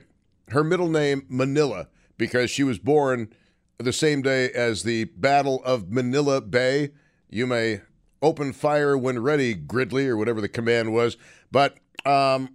her 0.50 0.62
middle 0.62 0.88
name 0.88 1.26
Manila 1.28 1.88
because 2.16 2.50
she 2.50 2.62
was 2.62 2.78
born 2.78 3.32
the 3.78 3.92
same 3.92 4.22
day 4.22 4.50
as 4.50 4.84
the 4.84 5.04
Battle 5.04 5.62
of 5.64 5.90
Manila 5.90 6.40
Bay. 6.40 6.90
You 7.28 7.46
may 7.46 7.80
open 8.24 8.52
fire 8.52 8.96
when 8.96 9.22
ready, 9.22 9.54
Gridley, 9.54 10.08
or 10.08 10.16
whatever 10.16 10.40
the 10.40 10.48
command 10.48 10.92
was. 10.92 11.16
But 11.52 11.76
um, 12.04 12.54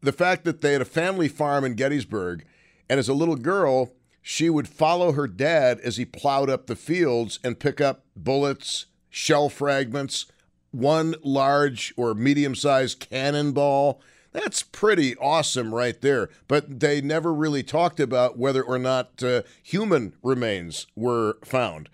the 0.00 0.12
fact 0.12 0.44
that 0.44 0.60
they 0.60 0.72
had 0.72 0.82
a 0.82 0.86
family 0.86 1.28
farm 1.28 1.64
in 1.64 1.74
Gettysburg, 1.74 2.44
and 2.88 2.98
as 2.98 3.08
a 3.08 3.14
little 3.14 3.36
girl, 3.36 3.92
she 4.22 4.48
would 4.48 4.68
follow 4.68 5.12
her 5.12 5.26
dad 5.26 5.80
as 5.80 5.96
he 5.96 6.04
plowed 6.04 6.48
up 6.48 6.66
the 6.66 6.76
fields 6.76 7.38
and 7.44 7.60
pick 7.60 7.80
up 7.80 8.04
bullets, 8.16 8.86
shell 9.10 9.48
fragments, 9.48 10.26
one 10.70 11.14
large 11.22 11.92
or 11.96 12.14
medium 12.14 12.54
sized 12.54 13.00
cannonball. 13.10 14.00
That's 14.32 14.62
pretty 14.62 15.14
awesome 15.16 15.74
right 15.74 16.00
there. 16.00 16.30
But 16.48 16.80
they 16.80 17.00
never 17.02 17.34
really 17.34 17.62
talked 17.62 18.00
about 18.00 18.38
whether 18.38 18.62
or 18.62 18.78
not 18.78 19.22
uh, 19.22 19.42
human 19.62 20.14
remains 20.22 20.86
were 20.96 21.36
found. 21.44 21.90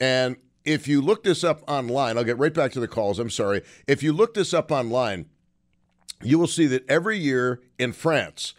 And 0.00 0.36
if 0.64 0.86
you 0.86 1.00
look 1.00 1.24
this 1.24 1.44
up 1.44 1.62
online, 1.68 2.16
I'll 2.16 2.24
get 2.24 2.38
right 2.38 2.54
back 2.54 2.72
to 2.72 2.80
the 2.80 2.88
calls. 2.88 3.18
I'm 3.18 3.30
sorry. 3.30 3.62
If 3.86 4.02
you 4.02 4.12
look 4.12 4.34
this 4.34 4.54
up 4.54 4.70
online, 4.70 5.26
you 6.22 6.38
will 6.38 6.46
see 6.46 6.66
that 6.66 6.88
every 6.88 7.18
year 7.18 7.60
in 7.78 7.92
France, 7.92 8.54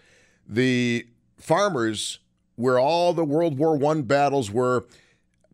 the 0.48 1.08
farmers, 1.38 2.20
where 2.56 2.80
all 2.80 3.14
the 3.14 3.26
World 3.26 3.58
War 3.58 3.84
I 3.92 4.02
battles 4.02 4.52
were, 4.52 4.86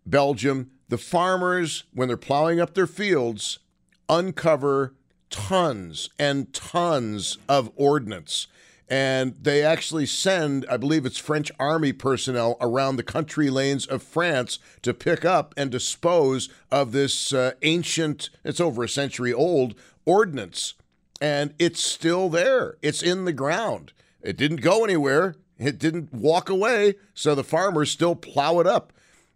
Belgium, 0.06 0.72
the 0.90 0.98
farmers, 0.98 1.84
when 1.94 2.08
they're 2.08 2.18
plowing 2.18 2.60
up 2.60 2.74
their 2.74 2.88
fields, 2.88 3.60
uncover 4.08 4.96
tons 5.30 6.10
and 6.18 6.52
tons 6.52 7.38
of 7.48 7.72
ordnance 7.76 8.48
and 8.90 9.36
they 9.40 9.64
actually 9.64 10.08
send, 10.08 10.66
I 10.70 10.78
believe 10.78 11.06
it's 11.06 11.20
French 11.20 11.52
army 11.60 11.94
personnel 11.94 12.58
around 12.60 12.96
the 12.96 13.04
country 13.04 13.52
lanes 13.52 13.86
of 13.86 14.02
France 14.02 14.58
to 14.82 14.96
pick 14.96 15.24
up 15.24 15.54
and 15.56 15.70
dispose 15.70 16.50
of 16.72 16.92
this 16.92 17.32
uh, 17.32 17.52
ancient, 17.62 18.32
it's 18.44 18.60
over 18.60 18.84
a 18.84 18.90
century 18.90 19.32
old 19.32 19.76
ordnance. 20.06 20.74
And 21.22 21.54
it's 21.60 21.84
still 21.84 22.30
there, 22.30 22.78
it's 22.82 23.04
in 23.04 23.26
the 23.26 23.34
ground. 23.34 23.94
It 24.22 24.38
didn't 24.38 24.62
go 24.62 24.84
anywhere, 24.84 25.36
it 25.60 25.78
didn't 25.78 26.12
walk 26.12 26.50
away, 26.50 26.96
so 27.14 27.36
the 27.36 27.44
farmers 27.44 27.92
still 27.92 28.16
plow 28.16 28.60
it 28.60 28.66
up. 28.66 28.92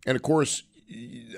And 0.08 0.16
of 0.16 0.24
course, 0.24 0.63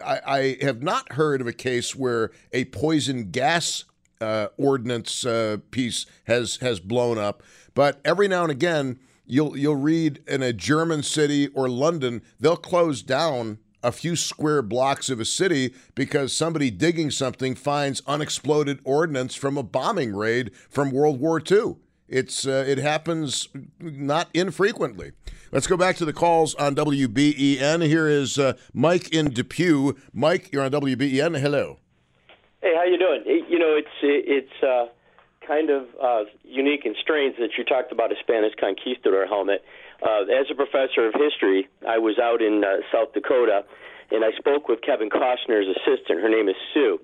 I, 0.04 0.19
I 0.25 0.58
have 0.62 0.82
not 0.82 1.13
heard 1.13 1.41
of 1.41 1.47
a 1.47 1.54
case 1.54 1.95
where 1.95 2.32
a 2.54 2.65
poison 2.65 3.32
gas 3.32 3.84
uh, 4.25 4.47
ordnance 4.57 5.25
uh, 5.25 5.57
piece 5.71 6.05
has 6.25 6.57
has 6.57 6.79
blown 6.79 7.17
up. 7.17 7.43
But 7.73 8.01
every 8.03 8.27
now 8.27 8.43
and 8.43 8.51
again, 8.51 8.99
you'll 9.25 9.57
you'll 9.57 9.75
read 9.75 10.21
in 10.27 10.41
a 10.41 10.53
German 10.53 11.03
city 11.03 11.47
or 11.49 11.69
London, 11.69 12.21
they'll 12.39 12.57
close 12.57 13.01
down 13.01 13.59
a 13.83 13.91
few 13.91 14.15
square 14.15 14.63
blocks 14.63 15.09
of 15.09 15.19
a 15.19 15.25
city 15.25 15.73
because 15.93 16.33
somebody 16.33 16.71
digging 16.71 17.11
something 17.11 17.53
finds 17.53 18.01
unexploded 18.07 18.79
ordnance 18.83 19.35
from 19.35 19.57
a 19.57 19.63
bombing 19.63 20.15
raid 20.15 20.51
from 20.69 20.91
World 20.91 21.19
War 21.19 21.39
II. 21.39 21.75
It's 22.07 22.45
uh, 22.45 22.65
it 22.67 22.77
happens 22.77 23.47
not 23.79 24.29
infrequently. 24.33 25.11
Let's 25.51 25.67
go 25.67 25.77
back 25.77 25.95
to 25.97 26.05
the 26.05 26.13
calls 26.13 26.53
on 26.55 26.75
WBEN. 26.75 27.85
Here 27.85 28.07
is 28.07 28.38
uh, 28.38 28.53
Mike 28.73 29.13
in 29.13 29.31
Depew. 29.31 29.95
Mike, 30.13 30.49
you're 30.51 30.63
on 30.63 30.71
WBEN. 30.71 31.39
Hello. 31.39 31.79
Hey, 32.65 32.73
how 32.73 32.82
you 32.82 32.97
doing? 32.97 33.21
You 33.45 33.62
know, 33.62 33.78
it's 33.78 33.93
it's 34.01 34.58
uh, 34.65 34.89
kind 35.45 35.69
of 35.69 35.86
uh, 36.01 36.25
unique 36.41 36.82
and 36.82 36.97
strange 36.97 37.38
that 37.38 37.54
you 37.62 37.63
talked 37.63 37.91
about 37.91 38.10
a 38.12 38.17
Spanish 38.25 38.58
conquistador 38.58 39.30
helmet. 39.30 39.62
Uh, 40.01 40.25
as 40.34 40.49
a 40.49 40.58
professor 40.58 41.06
of 41.06 41.13
history, 41.13 41.69
I 41.86 42.01
was 42.01 42.17
out 42.17 42.41
in 42.41 42.65
uh, 42.65 42.82
South 42.89 43.13
Dakota, 43.13 43.69
and 44.10 44.25
I 44.25 44.34
spoke 44.41 44.65
with 44.65 44.82
Kevin 44.82 45.13
Costner's 45.13 45.69
assistant. 45.78 46.25
Her 46.25 46.30
name 46.34 46.49
is 46.49 46.58
Sue, 46.73 46.97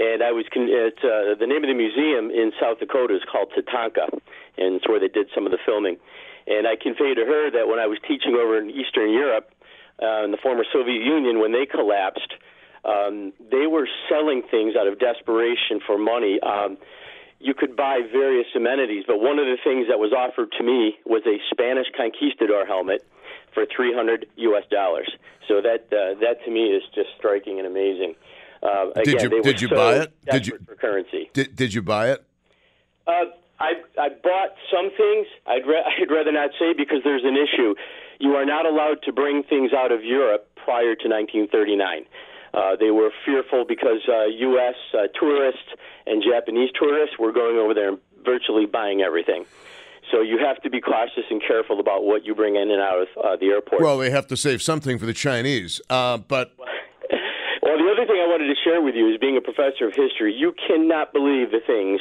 and 0.00 0.24
I 0.24 0.32
was 0.32 0.48
con- 0.48 0.72
at, 0.72 0.96
uh, 1.04 1.36
the 1.36 1.44
name 1.52 1.60
of 1.60 1.68
the 1.68 1.76
museum 1.76 2.32
in 2.32 2.56
South 2.56 2.80
Dakota 2.80 3.12
is 3.12 3.28
called 3.28 3.52
Tatanka, 3.52 4.08
and 4.56 4.80
it's 4.80 4.88
where 4.88 4.98
they 4.98 5.12
did 5.12 5.28
some 5.34 5.44
of 5.44 5.52
the 5.52 5.60
filming. 5.68 6.00
And 6.48 6.64
I 6.64 6.80
conveyed 6.80 7.20
to 7.20 7.28
her 7.28 7.52
that 7.52 7.68
when 7.68 7.76
I 7.76 7.84
was 7.92 8.00
teaching 8.08 8.40
over 8.40 8.56
in 8.56 8.72
Eastern 8.72 9.12
Europe, 9.12 9.52
uh, 10.00 10.24
in 10.24 10.32
the 10.32 10.40
former 10.40 10.64
Soviet 10.72 11.04
Union, 11.04 11.44
when 11.44 11.52
they 11.52 11.68
collapsed, 11.68 12.32
um, 12.84 13.32
they 13.50 13.66
were 13.66 13.88
selling 14.08 14.42
things 14.50 14.74
out 14.78 14.86
of 14.86 14.98
desperation 14.98 15.80
for 15.86 15.98
money. 15.98 16.38
Um, 16.40 16.76
you 17.40 17.54
could 17.54 17.76
buy 17.76 18.00
various 18.10 18.46
amenities, 18.54 19.04
but 19.06 19.20
one 19.20 19.38
of 19.38 19.46
the 19.46 19.58
things 19.62 19.86
that 19.88 19.98
was 19.98 20.12
offered 20.12 20.52
to 20.58 20.64
me 20.64 20.96
was 21.04 21.22
a 21.26 21.36
Spanish 21.50 21.86
conquistador 21.96 22.64
helmet 22.66 23.04
for 23.52 23.66
300 23.66 24.26
U.S. 24.36 24.64
dollars. 24.70 25.10
So 25.48 25.60
that 25.60 25.86
uh, 25.92 26.18
that 26.20 26.44
to 26.44 26.50
me 26.50 26.72
is 26.72 26.82
just 26.94 27.08
striking 27.18 27.58
and 27.58 27.66
amazing. 27.66 28.14
Uh, 28.62 28.90
again, 28.96 29.04
did 29.04 29.22
you 29.22 29.42
did 29.42 29.60
you 29.60 29.68
so 29.68 29.76
buy 29.76 29.96
it? 29.98 30.24
Did 30.24 30.46
you 30.46 30.58
for 30.64 30.74
currency? 30.74 31.30
Did 31.32 31.54
Did 31.54 31.74
you 31.74 31.82
buy 31.82 32.12
it? 32.12 32.24
Uh, 33.06 33.24
I 33.60 33.72
I 33.98 34.08
bought 34.08 34.56
some 34.72 34.90
things. 34.96 35.26
I'd 35.46 35.66
ra- 35.66 35.84
I'd 36.00 36.10
rather 36.10 36.32
not 36.32 36.50
say 36.58 36.72
because 36.76 37.00
there's 37.04 37.24
an 37.24 37.36
issue. 37.36 37.74
You 38.18 38.34
are 38.36 38.46
not 38.46 38.64
allowed 38.64 39.02
to 39.04 39.12
bring 39.12 39.42
things 39.42 39.72
out 39.72 39.92
of 39.92 40.02
Europe 40.02 40.48
prior 40.56 40.94
to 40.94 41.08
1939. 41.08 42.06
Uh, 42.54 42.76
they 42.78 42.90
were 42.90 43.10
fearful 43.24 43.64
because 43.66 44.06
uh, 44.08 44.26
U.S. 44.26 44.74
Uh, 44.94 45.08
tourists 45.18 45.74
and 46.06 46.22
Japanese 46.22 46.70
tourists 46.78 47.18
were 47.18 47.32
going 47.32 47.56
over 47.56 47.74
there 47.74 47.88
and 47.88 47.98
virtually 48.24 48.66
buying 48.66 49.02
everything. 49.02 49.44
So 50.12 50.20
you 50.20 50.38
have 50.38 50.62
to 50.62 50.70
be 50.70 50.80
cautious 50.80 51.24
and 51.30 51.42
careful 51.42 51.80
about 51.80 52.04
what 52.04 52.24
you 52.24 52.34
bring 52.34 52.56
in 52.56 52.70
and 52.70 52.80
out 52.80 53.02
of 53.02 53.08
uh, 53.18 53.36
the 53.36 53.46
airport. 53.46 53.82
Well, 53.82 53.98
they 53.98 54.10
have 54.10 54.28
to 54.28 54.36
save 54.36 54.62
something 54.62 54.98
for 54.98 55.06
the 55.06 55.14
Chinese. 55.14 55.80
Uh, 55.90 56.18
but 56.18 56.52
well, 56.58 57.78
the 57.78 57.90
other 57.90 58.06
thing 58.06 58.22
I 58.22 58.28
wanted 58.28 58.46
to 58.46 58.58
share 58.62 58.80
with 58.80 58.94
you 58.94 59.10
is 59.10 59.18
being 59.18 59.36
a 59.36 59.40
professor 59.40 59.88
of 59.88 59.94
history, 59.94 60.32
you 60.32 60.54
cannot 60.68 61.12
believe 61.12 61.50
the 61.50 61.60
things. 61.66 62.00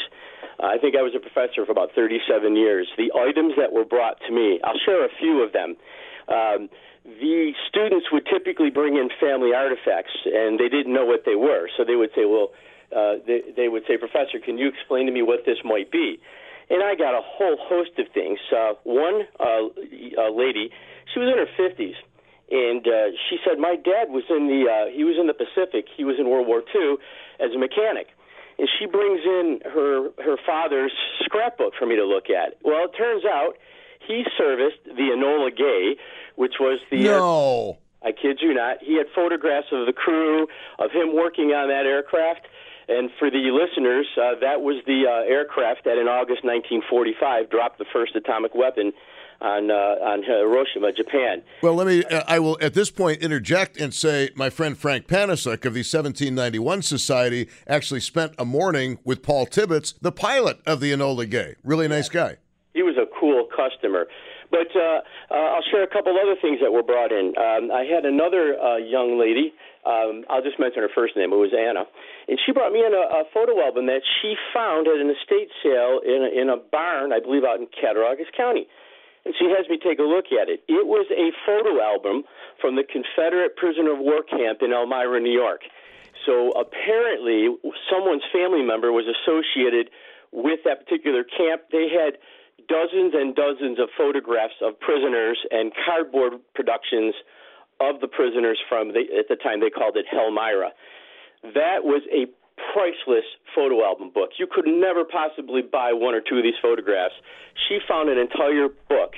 Uh, 0.60 0.68
I 0.68 0.78
think 0.78 0.96
I 0.96 1.02
was 1.02 1.13
a 1.16 1.20
professor 1.20 1.66
for 1.66 1.72
about 1.72 1.89
37 1.96 2.56
years. 2.56 2.88
The 2.98 3.12
items 3.18 3.54
that 3.58 3.72
were 3.72 3.86
brought 3.86 4.20
to 4.28 4.32
me, 4.34 4.60
I'll 4.63 4.80
share 4.86 5.04
a 5.06 5.10
few 5.20 5.42
of 5.42 5.54
them. 5.54 5.76
Um, 6.28 6.70
the 7.06 7.52
students 7.68 8.08
would 8.12 8.26
typically 8.26 8.70
bring 8.70 8.96
in 8.96 9.10
family 9.20 9.54
artifacts, 9.54 10.16
and 10.26 10.60
they 10.60 10.70
didn't 10.70 10.94
know 10.94 11.06
what 11.06 11.24
they 11.26 11.36
were. 11.36 11.68
So 11.76 11.84
they 11.84 11.96
would 11.96 12.12
say, 12.16 12.26
well, 12.26 12.52
uh, 12.96 13.20
they, 13.26 13.42
they 13.56 13.68
would 13.68 13.84
say, 13.88 13.98
Professor, 13.98 14.39
can 14.39 14.58
you 14.58 14.70
explain 14.70 15.06
to 15.08 15.12
me 15.12 15.22
what 15.22 15.46
this 15.46 15.58
might 15.66 15.92
be? 15.92 16.20
And 16.70 16.82
I 16.82 16.96
got 16.96 17.13
a 17.13 17.22
whole 17.22 17.58
host 17.60 17.92
of 18.00 18.08
things. 18.13 18.39
Uh, 18.56 18.74
one 18.84 19.28
uh, 19.39 19.68
lady, 20.32 20.72
she 21.13 21.20
was 21.20 21.28
in 21.28 21.38
her 21.38 21.52
50s, 21.60 22.00
and 22.52 22.88
uh, 22.88 23.12
she 23.30 23.38
said, 23.44 23.60
my 23.60 23.76
dad 23.76 24.08
was 24.08 24.24
in 24.30 24.48
the, 24.48 24.63
uh, 24.70 24.96
he 24.96 25.04
was 25.04 25.18
in 25.20 25.28
the 25.28 25.36
Pacific. 25.36 25.86
He 25.96 26.06
was 26.06 26.16
in 26.20 26.30
World 26.30 26.48
War 26.48 26.63
II 26.74 26.96
as 27.39 27.52
a 27.54 27.60
mechanic 27.60 28.08
and 28.60 28.70
she 28.80 28.86
brings 28.86 29.22
in 29.26 29.62
her 29.66 30.10
her 30.24 30.38
father's 30.46 30.94
scrapbook 31.26 31.74
for 31.78 31.86
me 31.86 31.96
to 31.96 32.06
look 32.06 32.30
at. 32.30 32.58
Well, 32.63 32.86
it 32.86 32.96
turns 32.96 33.26
out 33.26 33.58
he 34.08 34.24
serviced 34.38 34.84
the 34.86 35.12
Enola 35.16 35.56
Gay, 35.56 35.96
which 36.36 36.56
was 36.60 36.80
the 36.92 37.04
no. 37.04 37.78
I 38.04 38.12
kid 38.12 38.39
you 38.42 38.54
not. 38.54 38.78
He 38.82 38.98
had 38.98 39.08
photographs 39.16 39.68
of 39.72 39.86
the 39.86 39.94
crew, 39.94 40.48
of 40.80 40.92
him 40.92 41.16
working 41.16 41.52
on 41.52 41.70
that 41.70 41.86
aircraft. 41.86 42.48
And 42.89 43.10
for 43.18 43.32
the 43.32 43.38
listeners, 43.38 44.06
uh, 44.18 44.39
that 44.42 44.62
was 44.62 44.84
the 44.86 45.08
uh, 45.08 45.32
aircraft 45.32 45.86
that 45.86 45.98
in 45.98 46.08
August 46.08 46.44
1945 46.44 47.50
dropped 47.50 47.80
the 47.80 47.86
first 47.94 48.13
atomic 48.16 48.54
weapon 48.54 48.92
on 49.39 49.72
uh, 49.72 49.74
on 49.74 50.24
Hiroshima, 50.24 50.92
Japan. 50.92 51.44
Well, 51.62 51.76
let 51.76 51.88
me. 51.88 52.04
Uh, 52.04 52.24
I 52.28 52.39
will 52.39 52.58
at 52.62 52.74
this 52.74 52.92
point 52.92 53.22
interject 53.22 53.78
and 53.78 53.94
say 53.94 54.32
my 54.36 54.50
friend 54.50 54.78
Frank 54.78 55.08
Panasuk 55.08 55.66
of 55.66 55.74
the 55.74 55.80
1791 55.80 56.82
Society 56.82 57.50
actually 57.68 58.02
spent 58.02 58.34
a 58.38 58.46
morning 58.46 59.00
with 59.04 59.24
Paul 59.24 59.46
Tibbets, 59.46 59.94
the 60.02 60.12
pilot 60.12 60.60
of 60.66 60.82
the 60.82 60.92
Enola 60.92 61.30
Gay. 61.30 61.56
Really 61.63 61.88
nice 61.88 62.10
guy. 62.10 62.38
Cool 63.34 63.50
customer. 63.50 64.06
But 64.54 64.69
uh, 64.78 65.02
uh, 65.34 65.58
I'll 65.58 65.65
share 65.74 65.82
a 65.82 65.89
couple 65.89 66.13
other 66.13 66.38
things 66.38 66.62
that 66.62 66.69
were 66.69 66.86
brought 66.86 67.10
in. 67.10 67.34
Um, 67.34 67.74
I 67.74 67.89
had 67.89 68.06
another 68.06 68.54
uh, 68.54 68.78
young 68.78 69.17
lady. 69.17 69.50
Um, 69.82 70.22
I'll 70.30 70.46
just 70.46 70.62
mention 70.62 70.86
her 70.86 70.93
first 70.93 71.17
name. 71.17 71.34
It 71.34 71.41
was 71.41 71.50
Anna, 71.50 71.89
and 72.30 72.38
she 72.46 72.54
brought 72.54 72.72
me 72.72 72.86
in 72.86 72.93
a, 72.93 73.04
a 73.10 73.24
photo 73.34 73.58
album 73.60 73.89
that 73.89 74.06
she 74.22 74.38
found 74.54 74.88
at 74.88 75.02
an 75.02 75.10
estate 75.10 75.50
sale 75.65 76.00
in 76.06 76.22
a, 76.22 76.30
in 76.30 76.48
a 76.54 76.58
barn, 76.62 77.12
I 77.12 77.19
believe, 77.19 77.43
out 77.43 77.58
in 77.58 77.65
Cattaraugus 77.74 78.30
County. 78.38 78.69
And 79.26 79.34
she 79.34 79.50
has 79.50 79.67
me 79.67 79.80
take 79.82 79.98
a 79.98 80.06
look 80.06 80.30
at 80.30 80.48
it. 80.48 80.62
It 80.69 80.86
was 80.86 81.10
a 81.10 81.34
photo 81.50 81.82
album 81.82 82.24
from 82.62 82.76
the 82.78 82.86
Confederate 82.86 83.58
prisoner 83.58 83.98
of 83.98 84.00
war 84.00 84.22
camp 84.22 84.62
in 84.62 84.72
Elmira, 84.72 85.19
New 85.19 85.34
York. 85.34 85.65
So 86.30 86.52
apparently, 86.54 87.50
someone's 87.89 88.24
family 88.32 88.62
member 88.62 88.91
was 88.93 89.10
associated 89.10 89.89
with 90.32 90.60
that 90.65 90.86
particular 90.86 91.24
camp. 91.24 91.63
They 91.72 91.88
had 91.89 92.22
dozens 92.68 93.13
and 93.13 93.36
dozens 93.36 93.80
of 93.80 93.89
photographs 93.98 94.56
of 94.62 94.80
prisoners 94.80 95.38
and 95.52 95.72
cardboard 95.86 96.34
productions 96.56 97.13
of 97.82 98.00
the 98.00 98.08
prisoners 98.08 98.60
from 98.70 98.94
the, 98.94 99.04
at 99.18 99.28
the 99.28 99.36
time 99.36 99.60
they 99.60 99.70
called 99.70 99.98
it 99.98 100.06
Hellmira. 100.13 100.70
That 101.54 101.84
was 101.84 102.04
a 102.12 102.28
priceless 102.74 103.26
photo 103.56 103.84
album 103.84 104.12
book. 104.13 104.30
You 104.39 104.48
could 104.48 104.68
never 104.68 105.04
possibly 105.04 105.62
buy 105.62 105.92
one 105.92 106.13
or 106.13 106.22
two 106.22 106.38
of 106.38 106.44
these 106.44 106.60
photographs. 106.62 107.16
She 107.68 107.80
found 107.88 108.10
an 108.10 108.18
entire 108.18 108.70
book, 108.88 109.13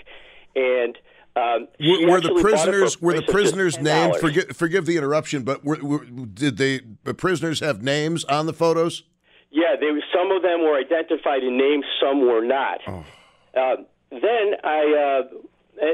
and 0.55 0.97
um, 1.35 1.67
were, 1.79 2.11
were 2.11 2.21
the 2.21 2.39
prisoners 2.41 3.01
were 3.01 3.13
the 3.13 3.21
prisoners 3.21 3.79
named? 3.79 4.15
Forgive, 4.17 4.55
forgive 4.55 4.85
the 4.85 4.97
interruption, 4.97 5.43
but 5.43 5.63
were, 5.63 5.77
were, 5.81 6.05
did 6.05 6.57
they 6.57 6.81
the 7.03 7.13
prisoners 7.13 7.59
have 7.59 7.83
names 7.83 8.23
on 8.25 8.45
the 8.45 8.53
photos? 8.53 9.03
Yeah, 9.51 9.75
they 9.79 9.87
some 10.13 10.31
of 10.31 10.41
them 10.41 10.61
were 10.61 10.79
identified 10.79 11.43
in 11.43 11.57
names, 11.57 11.85
some 12.01 12.21
were 12.21 12.41
not. 12.41 12.79
Oh. 12.87 13.05
Uh, 13.55 13.77
then 14.11 14.55
I, 14.63 15.23
uh, 15.31 15.37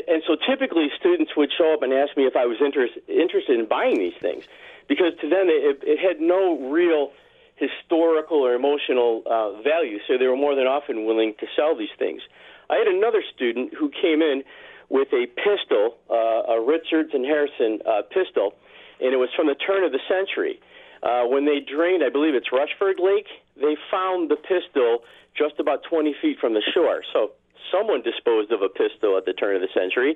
and 0.07 0.23
so 0.27 0.35
typically 0.47 0.89
students 0.99 1.31
would 1.35 1.51
show 1.57 1.73
up 1.73 1.83
and 1.83 1.93
ask 1.93 2.15
me 2.15 2.25
if 2.25 2.35
I 2.35 2.45
was 2.45 2.57
interest, 2.63 2.93
interested 3.07 3.59
in 3.59 3.65
buying 3.65 3.97
these 3.97 4.17
things, 4.19 4.43
because 4.87 5.13
to 5.21 5.29
them 5.29 5.47
it, 5.49 5.81
it 5.83 5.99
had 5.99 6.21
no 6.21 6.69
real 6.71 7.11
historical 7.55 8.37
or 8.37 8.53
emotional 8.53 9.23
uh, 9.25 9.61
value, 9.61 9.99
so 10.07 10.17
they 10.17 10.27
were 10.27 10.35
more 10.35 10.55
than 10.55 10.65
often 10.65 11.05
willing 11.05 11.33
to 11.39 11.47
sell 11.55 11.75
these 11.75 11.93
things. 11.97 12.21
I 12.69 12.77
had 12.77 12.87
another 12.87 13.23
student 13.35 13.73
who 13.73 13.89
came 13.89 14.21
in 14.21 14.43
with 14.89 15.09
a 15.13 15.27
pistol, 15.27 15.97
uh, 16.09 16.53
a 16.53 16.61
Richards 16.61 17.11
and 17.13 17.25
Harrison 17.25 17.79
uh, 17.85 18.01
pistol, 18.09 18.53
and 18.99 19.13
it 19.13 19.17
was 19.17 19.29
from 19.35 19.47
the 19.47 19.55
turn 19.55 19.83
of 19.83 19.91
the 19.91 20.01
century. 20.09 20.59
Uh, 21.03 21.23
when 21.25 21.45
they 21.45 21.59
drained, 21.59 22.03
I 22.03 22.09
believe 22.09 22.35
it's 22.35 22.51
Rushford 22.51 22.99
Lake, 22.99 23.27
they 23.55 23.75
found 23.89 24.29
the 24.29 24.35
pistol 24.35 25.03
just 25.37 25.59
about 25.59 25.83
20 25.89 26.15
feet 26.21 26.39
from 26.39 26.53
the 26.53 26.61
shore. 26.73 27.03
So 27.13 27.31
someone 27.71 28.01
disposed 28.01 28.51
of 28.51 28.61
a 28.61 28.69
pistol 28.69 29.17
at 29.17 29.25
the 29.25 29.33
turn 29.33 29.55
of 29.55 29.61
the 29.61 29.69
century, 29.73 30.15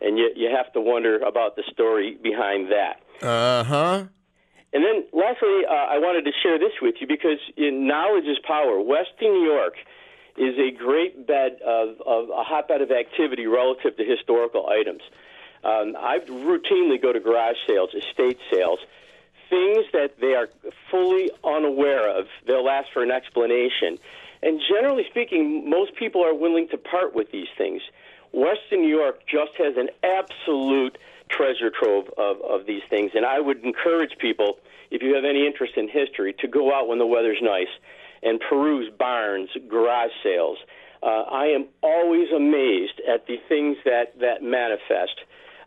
and 0.00 0.18
you 0.18 0.30
you 0.36 0.50
have 0.54 0.72
to 0.74 0.80
wonder 0.80 1.18
about 1.18 1.56
the 1.56 1.62
story 1.72 2.18
behind 2.22 2.70
that. 2.72 3.00
Uh 3.26 3.64
huh. 3.64 4.04
And 4.72 4.82
then, 4.82 5.04
lastly, 5.12 5.62
uh, 5.70 5.72
I 5.72 5.98
wanted 5.98 6.24
to 6.24 6.32
share 6.42 6.58
this 6.58 6.72
with 6.82 6.96
you 7.00 7.06
because 7.06 7.38
in 7.56 7.86
knowledge 7.86 8.24
is 8.24 8.38
power. 8.44 8.80
Western 8.80 9.32
New 9.32 9.44
York 9.44 9.74
is 10.36 10.58
a 10.58 10.72
great 10.76 11.28
bed 11.28 11.58
of, 11.64 12.00
of 12.04 12.28
a 12.30 12.42
hotbed 12.42 12.82
of 12.82 12.90
activity 12.90 13.46
relative 13.46 13.96
to 13.96 14.04
historical 14.04 14.68
items. 14.68 15.02
Um, 15.62 15.94
I 15.96 16.18
routinely 16.26 17.00
go 17.00 17.12
to 17.12 17.20
garage 17.20 17.56
sales, 17.68 17.90
estate 17.94 18.38
sales, 18.52 18.80
things 19.48 19.86
that 19.92 20.18
they 20.20 20.34
are 20.34 20.48
fully 20.90 21.30
unaware 21.44 22.08
of. 22.08 22.26
They'll 22.46 22.68
ask 22.68 22.88
for 22.92 23.02
an 23.04 23.12
explanation. 23.12 23.98
And 24.44 24.60
generally 24.68 25.04
speaking, 25.10 25.68
most 25.68 25.96
people 25.96 26.22
are 26.22 26.34
willing 26.34 26.68
to 26.68 26.76
part 26.76 27.14
with 27.14 27.32
these 27.32 27.48
things. 27.56 27.80
Western 28.32 28.82
New 28.82 28.94
York 28.94 29.20
just 29.26 29.52
has 29.56 29.74
an 29.78 29.88
absolute 30.04 30.98
treasure 31.30 31.70
trove 31.70 32.08
of, 32.18 32.42
of 32.42 32.66
these 32.66 32.82
things. 32.90 33.12
And 33.14 33.24
I 33.24 33.40
would 33.40 33.64
encourage 33.64 34.18
people, 34.18 34.58
if 34.90 35.02
you 35.02 35.14
have 35.14 35.24
any 35.24 35.46
interest 35.46 35.74
in 35.78 35.88
history, 35.88 36.34
to 36.40 36.46
go 36.46 36.74
out 36.74 36.88
when 36.88 36.98
the 36.98 37.06
weather's 37.06 37.40
nice 37.40 37.72
and 38.22 38.38
peruse 38.38 38.92
barns, 38.98 39.48
garage 39.66 40.12
sales. 40.22 40.58
Uh, 41.02 41.24
I 41.30 41.46
am 41.46 41.66
always 41.82 42.28
amazed 42.30 43.00
at 43.08 43.26
the 43.26 43.36
things 43.48 43.78
that, 43.86 44.18
that 44.20 44.42
manifest. 44.42 45.20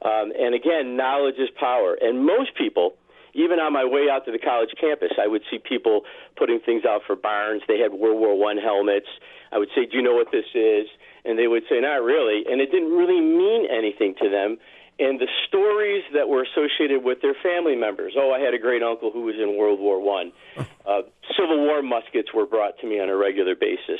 Um, 0.03 0.31
and 0.37 0.53
again, 0.53 0.95
knowledge 0.95 1.37
is 1.39 1.49
power. 1.59 1.97
And 1.99 2.25
most 2.25 2.53
people, 2.55 2.93
even 3.37 3.59
on 3.59 3.71
my 3.71 3.85
way 3.85 4.09
out 4.11 4.25
to 4.25 4.31
the 4.31 4.41
college 4.41 4.73
campus, 4.81 5.13
I 5.21 5.27
would 5.27 5.43
see 5.49 5.59
people 5.59 6.01
putting 6.35 6.59
things 6.59 6.83
out 6.89 7.01
for 7.05 7.15
barns. 7.15 7.61
They 7.67 7.77
had 7.77 7.93
World 7.93 8.19
War 8.19 8.37
One 8.37 8.57
helmets. 8.57 9.07
I 9.51 9.59
would 9.59 9.69
say, 9.75 9.85
"Do 9.85 9.95
you 9.95 10.03
know 10.03 10.15
what 10.15 10.31
this 10.31 10.49
is?" 10.53 10.87
And 11.23 11.37
they 11.37 11.47
would 11.47 11.63
say, 11.69 11.79
"Not 11.79 12.01
really." 12.01 12.45
And 12.49 12.59
it 12.59 12.71
didn't 12.71 12.91
really 12.91 13.21
mean 13.21 13.67
anything 13.67 14.15
to 14.15 14.29
them. 14.29 14.57
And 14.99 15.19
the 15.19 15.29
stories 15.47 16.03
that 16.13 16.27
were 16.27 16.41
associated 16.41 17.03
with 17.03 17.21
their 17.21 17.35
family 17.35 17.75
members. 17.75 18.13
Oh, 18.17 18.31
I 18.31 18.39
had 18.39 18.55
a 18.55 18.57
great 18.57 18.81
uncle 18.81 19.11
who 19.11 19.21
was 19.21 19.35
in 19.35 19.55
World 19.55 19.79
War 19.79 19.99
One. 20.01 20.33
Uh, 20.87 21.01
Civil 21.35 21.67
War 21.67 21.81
muskets 21.81 22.33
were 22.33 22.45
brought 22.45 22.79
to 22.79 22.87
me 22.87 22.97
on 22.97 23.09
a 23.09 23.15
regular 23.17 23.55
basis. 23.55 23.99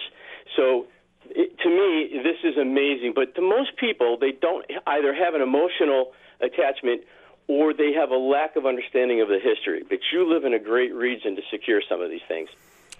So 0.56 0.88
it, 1.32 1.60
to 1.60 1.69
me, 1.69 2.23
this 2.23 2.39
is 2.45 2.58
amazing. 2.58 3.12
But 3.13 3.36
to 3.36 3.41
most 3.41 3.76
people, 3.76 4.17
they 4.17 4.32
don't 4.32 4.65
either 4.88 5.13
have 5.13 5.34
an 5.34 5.41
emotional 5.41 6.13
attachment 6.39 7.02
or 7.47 7.73
they 7.73 7.93
have 7.93 8.12
a 8.12 8.17
lack 8.17 8.55
of 8.55 8.65
understanding 8.65 9.21
of 9.21 9.27
the 9.27 9.39
history. 9.39 9.83
But 9.88 9.99
you 10.12 10.31
live 10.31 10.43
in 10.43 10.53
a 10.53 10.60
great 10.60 10.93
region 10.93 11.36
to 11.36 11.41
secure 11.49 11.81
some 11.88 12.01
of 12.01 12.10
these 12.10 12.21
things. 12.27 12.49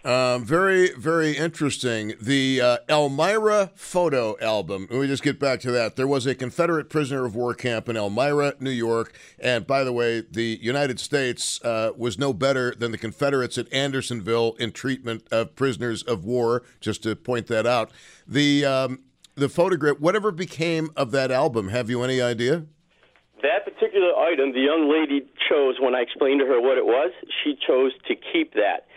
Um, 0.06 0.46
very, 0.46 0.92
very 0.94 1.36
interesting. 1.36 2.14
The 2.22 2.62
uh, 2.62 2.78
Elmira 2.88 3.72
photo 3.76 4.38
album. 4.40 4.88
Let 4.90 5.02
me 5.02 5.08
just 5.08 5.24
get 5.24 5.38
back 5.38 5.60
to 5.62 5.72
that. 5.72 5.98
There 5.98 6.08
was 6.08 6.26
a 6.26 6.34
Confederate 6.34 6.90
prisoner 6.90 7.26
of 7.26 7.36
war 7.36 7.54
camp 7.54 7.90
in 7.90 7.98
Elmira, 7.98 8.54
New 8.62 8.72
York. 8.72 9.18
And 9.38 9.68
by 9.68 9.84
the 9.84 9.92
way, 9.92 10.22
the 10.22 10.60
United 10.62 11.02
States 11.02 11.60
uh, 11.66 11.92
was 11.98 12.18
no 12.18 12.32
better 12.32 12.74
than 12.74 12.92
the 12.92 12.98
Confederates 12.98 13.58
at 13.58 13.72
Andersonville 13.74 14.56
in 14.60 14.72
treatment 14.72 15.28
of 15.30 15.56
prisoners 15.56 16.04
of 16.04 16.24
war, 16.24 16.64
just 16.80 17.04
to 17.04 17.14
point 17.16 17.48
that 17.48 17.66
out. 17.68 17.92
The, 18.26 18.64
um, 18.64 19.00
the 19.36 19.50
photograph, 19.50 20.00
whatever 20.00 20.32
became 20.32 20.90
of 20.96 21.12
that 21.12 21.32
album, 21.32 21.68
have 21.68 21.90
you 21.90 22.02
any 22.02 22.22
idea? 22.22 22.66
That 23.44 23.66
particular 23.66 24.16
item, 24.18 24.54
the 24.54 24.62
young 24.62 24.90
lady 24.90 25.26
chose, 25.48 25.76
when 25.80 25.94
I 25.94 26.02
explained 26.02 26.40
to 26.42 26.48
her 26.48 26.60
what 26.60 26.78
it 26.78 26.86
was, 26.86 27.12
she 27.44 27.56
chose 27.56 27.92
to 28.08 28.16
keep 28.16 28.54
that. 28.54 28.88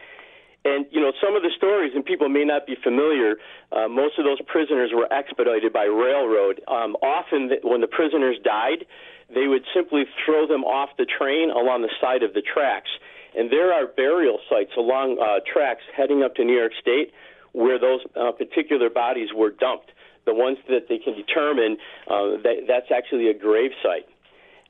And, 0.65 0.87
you 0.91 1.01
know, 1.01 1.13
some 1.23 1.37
of 1.37 1.43
the 1.43 1.51
stories, 1.57 1.93
and 1.95 2.05
people 2.05 2.29
may 2.29 2.45
not 2.45 2.67
be 2.67 2.77
familiar, 2.83 3.37
uh, 3.73 3.89
most 3.89 4.19
of 4.19 4.25
those 4.25 4.41
prisoners 4.47 4.91
were 4.95 5.11
expedited 5.13 5.73
by 5.73 5.85
railroad. 5.85 6.61
Um, 6.69 6.97
often, 7.03 7.51
when 7.63 7.81
the 7.81 7.87
prisoners 7.87 8.37
died, 8.45 8.85
they 9.33 9.47
would 9.47 9.65
simply 9.75 10.05
throw 10.25 10.47
them 10.47 10.65
off 10.65 10.91
the 10.99 11.07
train 11.07 11.51
along 11.51 11.83
the 11.83 11.93
side 12.01 12.23
of 12.23 12.35
the 12.35 12.43
tracks. 12.43 12.91
And 13.37 13.51
there 13.51 13.73
are 13.73 13.87
burial 13.87 14.39
sites 14.51 14.73
along 14.77 15.19
uh, 15.19 15.41
tracks 15.51 15.83
heading 15.97 16.23
up 16.23 16.35
to 16.37 16.45
New 16.45 16.59
York 16.59 16.73
State 16.81 17.13
where 17.53 17.79
those 17.79 18.01
uh, 18.17 18.33
particular 18.33 18.91
bodies 18.91 19.31
were 19.35 19.51
dumped. 19.51 19.93
the 20.27 20.35
ones 20.35 20.59
that 20.69 20.87
they 20.89 20.99
can 20.99 21.15
determine 21.15 21.77
uh, 22.09 22.39
that 22.45 22.67
that's 22.69 22.91
actually 22.95 23.29
a 23.29 23.35
grave 23.35 23.71
site. 23.83 24.07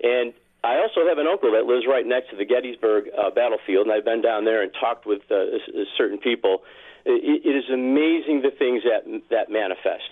And 0.03 0.33
I 0.63 0.79
also 0.79 1.07
have 1.09 1.19
an 1.19 1.27
uncle 1.27 1.53
that 1.53 1.65
lives 1.65 1.87
right 1.89 2.07
next 2.07 2.31
to 2.31 2.37
the 2.37 2.45
Gettysburg 2.45 3.09
uh, 3.17 3.31
battlefield, 3.31 3.87
and 3.87 3.93
I've 3.93 4.05
been 4.05 4.23
down 4.23 4.45
there 4.45 4.63
and 4.63 4.73
talked 4.79 5.07
with 5.07 5.23
uh, 5.31 5.57
certain 5.97 6.19
people. 6.19 6.63
It, 7.05 7.43
it 7.45 7.57
is 7.57 7.65
amazing 7.73 8.43
the 8.43 8.51
things 8.51 8.83
that 8.85 9.09
that 9.31 9.51
manifest. 9.51 10.11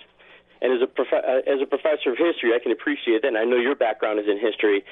And 0.61 0.73
as 0.73 0.81
a 0.81 0.87
prof- 0.87 1.07
uh, 1.13 1.51
as 1.51 1.61
a 1.61 1.65
professor 1.65 2.11
of 2.11 2.17
history, 2.17 2.53
I 2.53 2.59
can 2.61 2.71
appreciate 2.71 3.21
that. 3.21 3.29
And 3.29 3.37
I 3.37 3.45
know 3.45 3.57
your 3.57 3.75
background 3.75 4.19
is 4.19 4.25
in 4.27 4.39
history. 4.39 4.83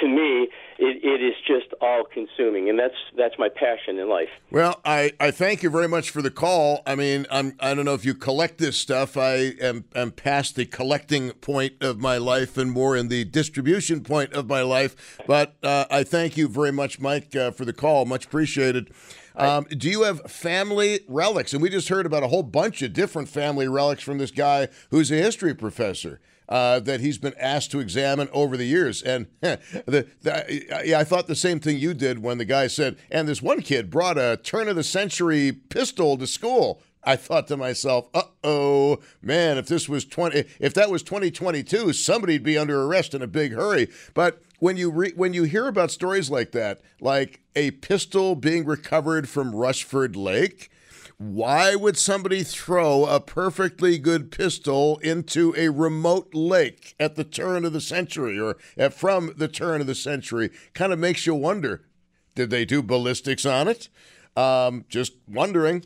To 0.00 0.08
me, 0.08 0.48
it, 0.78 1.02
it 1.02 1.22
is 1.22 1.34
just 1.46 1.74
all 1.80 2.04
consuming, 2.04 2.68
and 2.68 2.78
that's 2.78 2.94
that's 3.16 3.34
my 3.38 3.48
passion 3.48 3.98
in 3.98 4.08
life. 4.08 4.28
Well, 4.50 4.80
I, 4.84 5.12
I 5.18 5.30
thank 5.30 5.62
you 5.62 5.70
very 5.70 5.88
much 5.88 6.10
for 6.10 6.22
the 6.22 6.30
call. 6.30 6.82
I 6.86 6.94
mean, 6.94 7.26
I'm 7.30 7.56
I 7.60 7.74
don't 7.74 7.84
know 7.84 7.94
if 7.94 8.04
you 8.04 8.14
collect 8.14 8.58
this 8.58 8.76
stuff. 8.76 9.16
I 9.16 9.54
am 9.60 9.84
am 9.94 10.12
past 10.12 10.56
the 10.56 10.66
collecting 10.66 11.32
point 11.32 11.82
of 11.82 11.98
my 11.98 12.18
life 12.18 12.56
and 12.56 12.70
more 12.70 12.96
in 12.96 13.08
the 13.08 13.24
distribution 13.24 14.02
point 14.02 14.32
of 14.32 14.46
my 14.48 14.62
life. 14.62 15.18
But 15.26 15.56
uh, 15.62 15.86
I 15.90 16.04
thank 16.04 16.36
you 16.36 16.48
very 16.48 16.72
much, 16.72 17.00
Mike, 17.00 17.34
uh, 17.34 17.50
for 17.50 17.64
the 17.64 17.72
call. 17.72 18.04
Much 18.04 18.26
appreciated. 18.26 18.92
Um, 19.36 19.64
do 19.64 19.90
you 19.90 20.02
have 20.02 20.30
family 20.30 21.00
relics? 21.08 21.52
And 21.52 21.62
we 21.62 21.68
just 21.68 21.88
heard 21.88 22.06
about 22.06 22.22
a 22.22 22.28
whole 22.28 22.42
bunch 22.42 22.82
of 22.82 22.92
different 22.92 23.28
family 23.28 23.68
relics 23.68 24.02
from 24.02 24.18
this 24.18 24.30
guy 24.30 24.68
who's 24.90 25.10
a 25.10 25.16
history 25.16 25.54
professor. 25.54 26.20
Uh, 26.48 26.78
that 26.78 27.00
he's 27.00 27.18
been 27.18 27.34
asked 27.40 27.72
to 27.72 27.80
examine 27.80 28.28
over 28.32 28.56
the 28.56 28.66
years. 28.66 29.02
And 29.02 29.26
the, 29.40 30.06
the, 30.22 30.82
yeah, 30.84 31.00
I 31.00 31.02
thought 31.02 31.26
the 31.26 31.34
same 31.34 31.58
thing 31.58 31.76
you 31.76 31.92
did 31.92 32.22
when 32.22 32.38
the 32.38 32.44
guy 32.44 32.68
said, 32.68 32.96
and 33.10 33.26
this 33.26 33.42
one 33.42 33.62
kid 33.62 33.90
brought 33.90 34.16
a 34.16 34.38
turn 34.40 34.68
of 34.68 34.76
the 34.76 34.84
century 34.84 35.50
pistol 35.50 36.16
to 36.16 36.24
school. 36.24 36.80
I 37.02 37.16
thought 37.16 37.48
to 37.48 37.56
myself, 37.56 38.08
uh 38.14 38.22
oh, 38.44 38.98
man, 39.20 39.58
if 39.58 39.66
this 39.66 39.88
was 39.88 40.04
20, 40.04 40.44
if 40.60 40.72
that 40.74 40.88
was 40.88 41.02
2022, 41.02 41.92
somebody'd 41.92 42.44
be 42.44 42.56
under 42.56 42.82
arrest 42.82 43.12
in 43.12 43.22
a 43.22 43.26
big 43.26 43.52
hurry. 43.52 43.88
But 44.14 44.40
when 44.58 44.76
you 44.76 44.90
re- 44.90 45.12
when 45.16 45.32
you 45.32 45.44
hear 45.44 45.66
about 45.68 45.90
stories 45.90 46.30
like 46.30 46.52
that, 46.52 46.80
like 47.00 47.40
a 47.54 47.72
pistol 47.72 48.34
being 48.34 48.64
recovered 48.64 49.28
from 49.28 49.54
Rushford 49.54 50.16
Lake, 50.16 50.70
why 51.18 51.74
would 51.74 51.96
somebody 51.96 52.42
throw 52.42 53.06
a 53.06 53.20
perfectly 53.20 53.98
good 53.98 54.30
pistol 54.30 54.98
into 54.98 55.54
a 55.56 55.68
remote 55.68 56.34
lake 56.34 56.94
at 57.00 57.16
the 57.16 57.24
turn 57.24 57.64
of 57.64 57.72
the 57.72 57.80
century 57.80 58.38
or 58.38 58.56
at, 58.76 58.92
from 58.92 59.32
the 59.36 59.48
turn 59.48 59.80
of 59.80 59.86
the 59.86 59.94
century? 59.94 60.50
Kind 60.74 60.92
of 60.92 60.98
makes 60.98 61.26
you 61.26 61.34
wonder. 61.34 61.86
Did 62.34 62.50
they 62.50 62.66
do 62.66 62.82
ballistics 62.82 63.46
on 63.46 63.66
it? 63.66 63.88
Um, 64.36 64.84
just 64.88 65.14
wondering. 65.26 65.84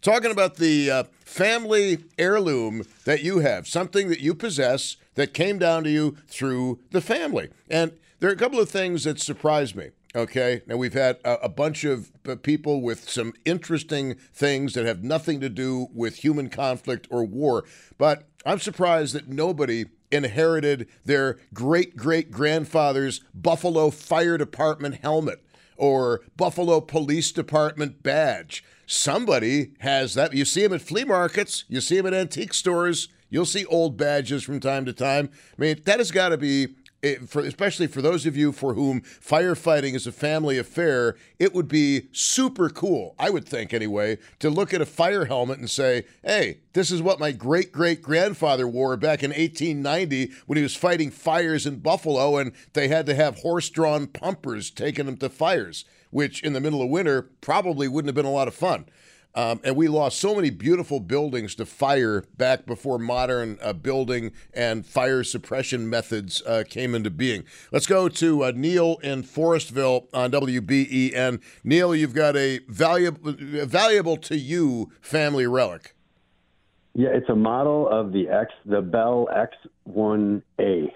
Talking 0.00 0.30
about 0.30 0.56
the 0.56 0.90
uh, 0.90 1.04
family 1.24 2.04
heirloom 2.18 2.84
that 3.04 3.22
you 3.22 3.40
have, 3.40 3.66
something 3.66 4.08
that 4.08 4.20
you 4.20 4.34
possess 4.34 4.96
that 5.14 5.34
came 5.34 5.58
down 5.58 5.84
to 5.84 5.90
you 5.90 6.16
through 6.28 6.80
the 6.90 7.00
family. 7.00 7.50
And 7.68 7.92
there 8.20 8.30
are 8.30 8.34
a 8.34 8.36
couple 8.36 8.60
of 8.60 8.68
things 8.68 9.04
that 9.04 9.20
surprised 9.20 9.74
me. 9.74 9.90
Okay. 10.14 10.62
Now, 10.66 10.76
we've 10.76 10.92
had 10.92 11.18
a, 11.24 11.44
a, 11.44 11.48
bunch 11.48 11.84
of 11.84 12.10
people 12.42 12.82
with 12.82 13.08
some 13.08 13.32
interesting 13.46 14.16
things 14.34 14.74
that 14.74 14.84
have 14.84 15.02
nothing 15.02 15.40
to 15.40 15.48
do 15.48 15.88
with 15.94 16.16
human 16.16 16.50
conflict 16.50 17.08
or 17.10 17.24
war. 17.24 17.64
But 17.96 18.28
I'm 18.44 18.58
surprised 18.58 19.14
that 19.14 19.28
nobody 19.28 19.86
inherited 20.10 20.86
their 21.04 21.38
great 21.54 21.96
great 21.96 22.30
grandfather's 22.30 23.22
Buffalo 23.34 23.90
Fire 23.90 24.36
Department 24.36 24.96
helmet 24.96 25.42
or 25.76 26.20
Buffalo 26.36 26.80
Police 26.80 27.32
Department 27.32 28.02
badge. 28.02 28.62
Somebody 28.92 29.70
has 29.78 30.12
that. 30.14 30.34
You 30.34 30.44
see 30.44 30.62
them 30.62 30.74
at 30.74 30.82
flea 30.82 31.04
markets, 31.04 31.64
you 31.66 31.80
see 31.80 31.96
them 31.96 32.08
at 32.08 32.12
antique 32.12 32.52
stores, 32.52 33.08
you'll 33.30 33.46
see 33.46 33.64
old 33.64 33.96
badges 33.96 34.42
from 34.42 34.60
time 34.60 34.84
to 34.84 34.92
time. 34.92 35.30
I 35.58 35.62
mean, 35.62 35.80
that 35.86 35.98
has 35.98 36.10
got 36.10 36.28
to 36.28 36.36
be 36.36 36.68
for, 37.26 37.40
especially 37.42 37.88
for 37.88 38.00
those 38.00 38.26
of 38.26 38.36
you 38.36 38.52
for 38.52 38.74
whom 38.74 39.00
firefighting 39.00 39.94
is 39.94 40.06
a 40.06 40.12
family 40.12 40.56
affair, 40.56 41.16
it 41.38 41.52
would 41.52 41.66
be 41.66 42.08
super 42.12 42.68
cool, 42.68 43.14
I 43.18 43.30
would 43.30 43.46
think 43.46 43.74
anyway, 43.74 44.18
to 44.38 44.50
look 44.50 44.72
at 44.72 44.80
a 44.80 44.86
fire 44.86 45.24
helmet 45.24 45.58
and 45.58 45.68
say, 45.68 46.04
hey, 46.24 46.58
this 46.74 46.90
is 46.90 47.02
what 47.02 47.18
my 47.18 47.32
great 47.32 47.72
great 47.72 48.02
grandfather 48.02 48.68
wore 48.68 48.96
back 48.96 49.22
in 49.22 49.30
1890 49.30 50.30
when 50.46 50.56
he 50.56 50.62
was 50.62 50.76
fighting 50.76 51.10
fires 51.10 51.66
in 51.66 51.80
Buffalo 51.80 52.36
and 52.36 52.52
they 52.72 52.88
had 52.88 53.06
to 53.06 53.14
have 53.14 53.38
horse 53.38 53.68
drawn 53.68 54.06
pumpers 54.06 54.70
taking 54.70 55.06
them 55.06 55.16
to 55.16 55.28
fires, 55.28 55.84
which 56.10 56.42
in 56.42 56.52
the 56.52 56.60
middle 56.60 56.82
of 56.82 56.88
winter 56.88 57.30
probably 57.40 57.88
wouldn't 57.88 58.08
have 58.08 58.14
been 58.14 58.24
a 58.24 58.30
lot 58.30 58.48
of 58.48 58.54
fun. 58.54 58.86
Um, 59.34 59.60
and 59.64 59.76
we 59.76 59.88
lost 59.88 60.18
so 60.18 60.34
many 60.34 60.50
beautiful 60.50 61.00
buildings 61.00 61.54
to 61.54 61.64
fire 61.64 62.24
back 62.36 62.66
before 62.66 62.98
modern 62.98 63.58
uh, 63.62 63.72
building 63.72 64.32
and 64.52 64.84
fire 64.84 65.24
suppression 65.24 65.88
methods 65.88 66.42
uh, 66.42 66.64
came 66.68 66.94
into 66.94 67.10
being. 67.10 67.44
Let's 67.70 67.86
go 67.86 68.08
to 68.10 68.44
uh, 68.44 68.52
Neil 68.54 68.98
in 69.02 69.22
Forestville 69.22 70.06
on 70.12 70.32
WBEN. 70.32 71.40
Neil, 71.64 71.94
you've 71.94 72.14
got 72.14 72.36
a 72.36 72.60
valuable, 72.68 73.34
valuable 73.38 74.18
to 74.18 74.36
you 74.36 74.92
family 75.00 75.46
relic. 75.46 75.94
Yeah, 76.94 77.08
it's 77.08 77.30
a 77.30 77.34
model 77.34 77.88
of 77.88 78.12
the 78.12 78.28
X, 78.28 78.52
the 78.66 78.82
Bell 78.82 79.26
X1A. 79.88 80.92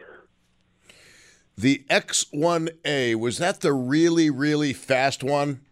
The 1.56 1.84
X1A 1.88 3.14
was 3.14 3.38
that 3.38 3.60
the 3.60 3.72
really 3.72 4.28
really 4.28 4.74
fast 4.74 5.24
one? 5.24 5.62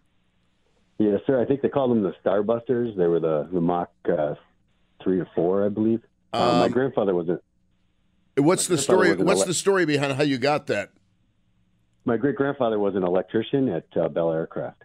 Yes, 0.98 1.20
sir. 1.26 1.40
I 1.40 1.44
think 1.44 1.62
they 1.62 1.68
called 1.68 1.90
them 1.90 2.02
the 2.02 2.14
Starbusters. 2.24 2.96
They 2.96 3.06
were 3.06 3.20
the 3.20 3.48
the 3.52 3.60
Mach 3.60 3.90
uh, 4.08 4.34
three 5.02 5.20
or 5.20 5.28
four, 5.34 5.64
I 5.64 5.68
believe. 5.68 6.00
Um, 6.32 6.42
uh, 6.42 6.52
my 6.60 6.64
um, 6.66 6.72
grandfather 6.72 7.14
was 7.14 7.28
a. 7.28 7.40
What's 8.40 8.66
the 8.66 8.78
story? 8.78 9.14
What's 9.14 9.40
ele- 9.40 9.46
the 9.46 9.54
story 9.54 9.86
behind 9.86 10.12
how 10.14 10.22
you 10.22 10.38
got 10.38 10.66
that? 10.66 10.90
My 12.04 12.16
great 12.16 12.36
grandfather 12.36 12.78
was 12.78 12.94
an 12.94 13.02
electrician 13.02 13.68
at 13.68 13.86
uh, 13.96 14.08
Bell 14.08 14.32
Aircraft. 14.32 14.84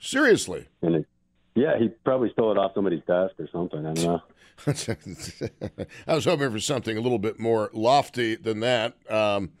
Seriously? 0.00 0.66
And 0.82 0.96
it, 0.96 1.06
yeah, 1.54 1.78
he 1.78 1.88
probably 1.88 2.30
stole 2.32 2.50
it 2.50 2.58
off 2.58 2.72
somebody's 2.74 3.02
desk 3.06 3.34
or 3.38 3.48
something. 3.52 3.86
I 3.86 3.92
don't 3.92 4.04
know. 4.04 4.22
I 6.06 6.14
was 6.14 6.24
hoping 6.24 6.50
for 6.50 6.60
something 6.60 6.96
a 6.96 7.00
little 7.00 7.18
bit 7.18 7.38
more 7.38 7.70
lofty 7.72 8.34
than 8.34 8.60
that. 8.60 8.94
Um, 9.08 9.52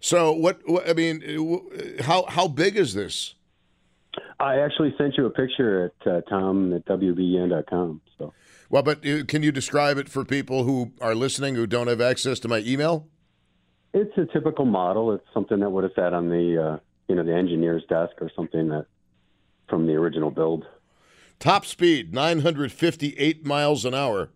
so, 0.00 0.32
what, 0.32 0.60
what? 0.66 0.88
I 0.88 0.94
mean, 0.94 1.98
how 2.00 2.24
how 2.28 2.48
big 2.48 2.76
is 2.76 2.94
this? 2.94 3.34
I 4.38 4.58
actually 4.58 4.94
sent 4.98 5.16
you 5.16 5.26
a 5.26 5.30
picture 5.30 5.86
at 5.86 6.06
uh, 6.06 6.20
tom 6.22 6.72
at 6.74 6.84
wben.com. 6.86 8.00
So. 8.18 8.32
Well, 8.68 8.82
but 8.82 9.06
uh, 9.06 9.24
can 9.26 9.42
you 9.42 9.52
describe 9.52 9.98
it 9.98 10.08
for 10.08 10.24
people 10.24 10.64
who 10.64 10.92
are 11.00 11.14
listening 11.14 11.54
who 11.54 11.66
don't 11.66 11.86
have 11.86 12.00
access 12.00 12.38
to 12.40 12.48
my 12.48 12.58
email? 12.58 13.08
It's 13.94 14.16
a 14.16 14.26
typical 14.32 14.64
model. 14.64 15.12
It's 15.12 15.24
something 15.34 15.60
that 15.60 15.70
would 15.70 15.84
have 15.84 15.92
sat 15.94 16.14
on 16.14 16.28
the 16.28 16.72
uh, 16.72 16.78
you 17.08 17.14
know 17.14 17.24
the 17.24 17.34
engineer's 17.34 17.84
desk 17.88 18.12
or 18.20 18.30
something 18.34 18.68
that 18.68 18.86
from 19.68 19.86
the 19.86 19.94
original 19.94 20.30
build. 20.30 20.66
Top 21.38 21.66
speed 21.66 22.14
958 22.14 23.44
miles 23.44 23.84
an 23.84 23.94
hour. 23.94 24.30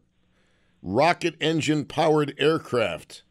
Rocket 0.83 1.37
engine 1.41 1.85
powered 1.85 2.35
aircraft, 2.39 3.23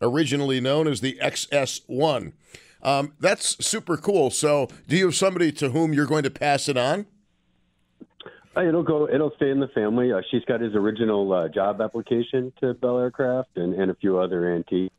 originally 0.00 0.60
known 0.60 0.88
as 0.88 1.00
the 1.00 1.18
XS 1.22 1.82
1. 1.86 2.32
Um, 2.82 3.12
that's 3.20 3.64
super 3.64 3.96
cool. 3.96 4.30
So, 4.30 4.68
do 4.88 4.96
you 4.96 5.06
have 5.06 5.14
somebody 5.14 5.52
to 5.52 5.70
whom 5.70 5.92
you're 5.92 6.06
going 6.06 6.22
to 6.22 6.30
pass 6.30 6.68
it 6.68 6.76
on? 6.76 7.06
Uh, 8.56 8.62
it'll 8.64 8.82
go. 8.82 9.08
It'll 9.08 9.32
stay 9.36 9.50
in 9.50 9.60
the 9.60 9.68
family. 9.68 10.12
Uh, 10.12 10.22
she's 10.30 10.44
got 10.44 10.60
his 10.60 10.74
original 10.74 11.32
uh, 11.32 11.48
job 11.48 11.80
application 11.80 12.52
to 12.60 12.74
Bell 12.74 12.98
Aircraft 12.98 13.56
and, 13.56 13.74
and 13.74 13.90
a 13.90 13.94
few 13.94 14.18
other 14.18 14.52
antiques. 14.54 14.94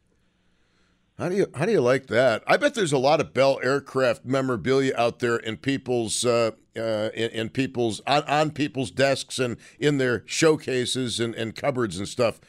How 1.17 1.29
do 1.29 1.35
you 1.35 1.47
how 1.53 1.65
do 1.65 1.71
you 1.71 1.81
like 1.81 2.07
that? 2.07 2.43
I 2.47 2.57
bet 2.57 2.73
there's 2.73 2.93
a 2.93 2.97
lot 2.97 3.19
of 3.19 3.33
Bell 3.33 3.59
Aircraft 3.61 4.25
memorabilia 4.25 4.93
out 4.97 5.19
there 5.19 5.35
in 5.35 5.57
people's 5.57 6.25
uh, 6.25 6.51
uh, 6.75 7.09
in, 7.13 7.29
in, 7.31 7.49
people's 7.49 7.99
on, 8.07 8.23
on, 8.23 8.51
people's 8.51 8.89
desks 8.89 9.37
and 9.37 9.57
in 9.77 9.97
their 9.97 10.23
showcases 10.25 11.19
and, 11.19 11.35
and 11.35 11.55
cupboards 11.55 11.97
and 11.97 12.07
stuff. 12.07 12.39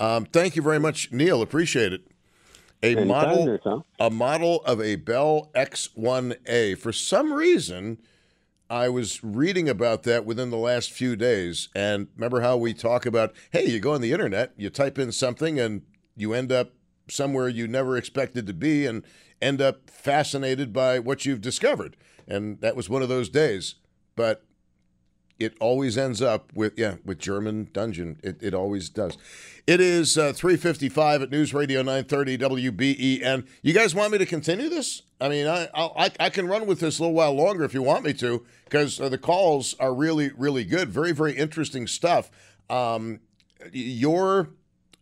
Um, 0.00 0.24
thank 0.24 0.56
you 0.56 0.62
very 0.62 0.80
much, 0.80 1.12
Neil. 1.12 1.42
Appreciate 1.42 1.92
it 1.92 2.10
a 2.82 3.04
model 3.04 3.58
a 3.98 4.10
model 4.10 4.62
of 4.64 4.80
a 4.80 4.96
Bell 4.96 5.50
X1A. 5.54 6.78
For 6.78 6.92
some 6.92 7.32
reason, 7.32 7.98
I 8.68 8.88
was 8.88 9.22
reading 9.22 9.68
about 9.68 10.02
that 10.04 10.24
within 10.24 10.50
the 10.50 10.56
last 10.56 10.90
few 10.90 11.16
days, 11.16 11.68
and 11.74 12.08
remember 12.16 12.40
how 12.40 12.56
we 12.56 12.74
talk 12.74 13.06
about, 13.06 13.34
hey, 13.50 13.66
you 13.66 13.78
go 13.78 13.94
on 13.94 14.00
the 14.00 14.12
internet, 14.12 14.52
you 14.56 14.70
type 14.70 14.98
in 14.98 15.12
something, 15.12 15.60
and 15.60 15.82
you 16.16 16.32
end 16.32 16.50
up 16.50 16.72
somewhere 17.08 17.48
you 17.48 17.68
never 17.68 17.96
expected 17.96 18.46
to 18.46 18.54
be, 18.54 18.86
and 18.86 19.04
end 19.40 19.60
up 19.60 19.88
fascinated 19.90 20.72
by 20.72 20.98
what 20.98 21.24
you've 21.24 21.40
discovered. 21.40 21.96
And 22.26 22.60
that 22.60 22.74
was 22.74 22.88
one 22.88 23.02
of 23.02 23.08
those 23.08 23.28
days. 23.28 23.76
But 24.16 24.45
it 25.38 25.54
always 25.60 25.98
ends 25.98 26.22
up 26.22 26.52
with 26.54 26.78
yeah 26.78 26.96
with 27.04 27.18
German 27.18 27.68
dungeon. 27.72 28.18
It, 28.22 28.42
it 28.42 28.54
always 28.54 28.88
does. 28.88 29.18
It 29.66 29.80
is 29.80 30.16
uh, 30.16 30.32
3:55 30.32 31.22
at 31.22 31.30
News 31.30 31.52
Radio 31.52 31.80
930 31.80 32.38
WBEN. 32.38 33.46
You 33.62 33.72
guys 33.72 33.94
want 33.94 34.12
me 34.12 34.18
to 34.18 34.26
continue 34.26 34.68
this? 34.68 35.02
I 35.20 35.28
mean, 35.28 35.46
I 35.46 35.68
I, 35.74 36.10
I 36.18 36.30
can 36.30 36.46
run 36.46 36.66
with 36.66 36.80
this 36.80 36.98
a 36.98 37.02
little 37.02 37.14
while 37.14 37.32
longer 37.32 37.64
if 37.64 37.74
you 37.74 37.82
want 37.82 38.04
me 38.04 38.12
to, 38.14 38.44
because 38.64 39.00
uh, 39.00 39.08
the 39.08 39.18
calls 39.18 39.74
are 39.78 39.94
really 39.94 40.30
really 40.36 40.64
good. 40.64 40.88
Very 40.88 41.12
very 41.12 41.36
interesting 41.36 41.86
stuff. 41.86 42.30
Um, 42.70 43.20
your 43.72 44.50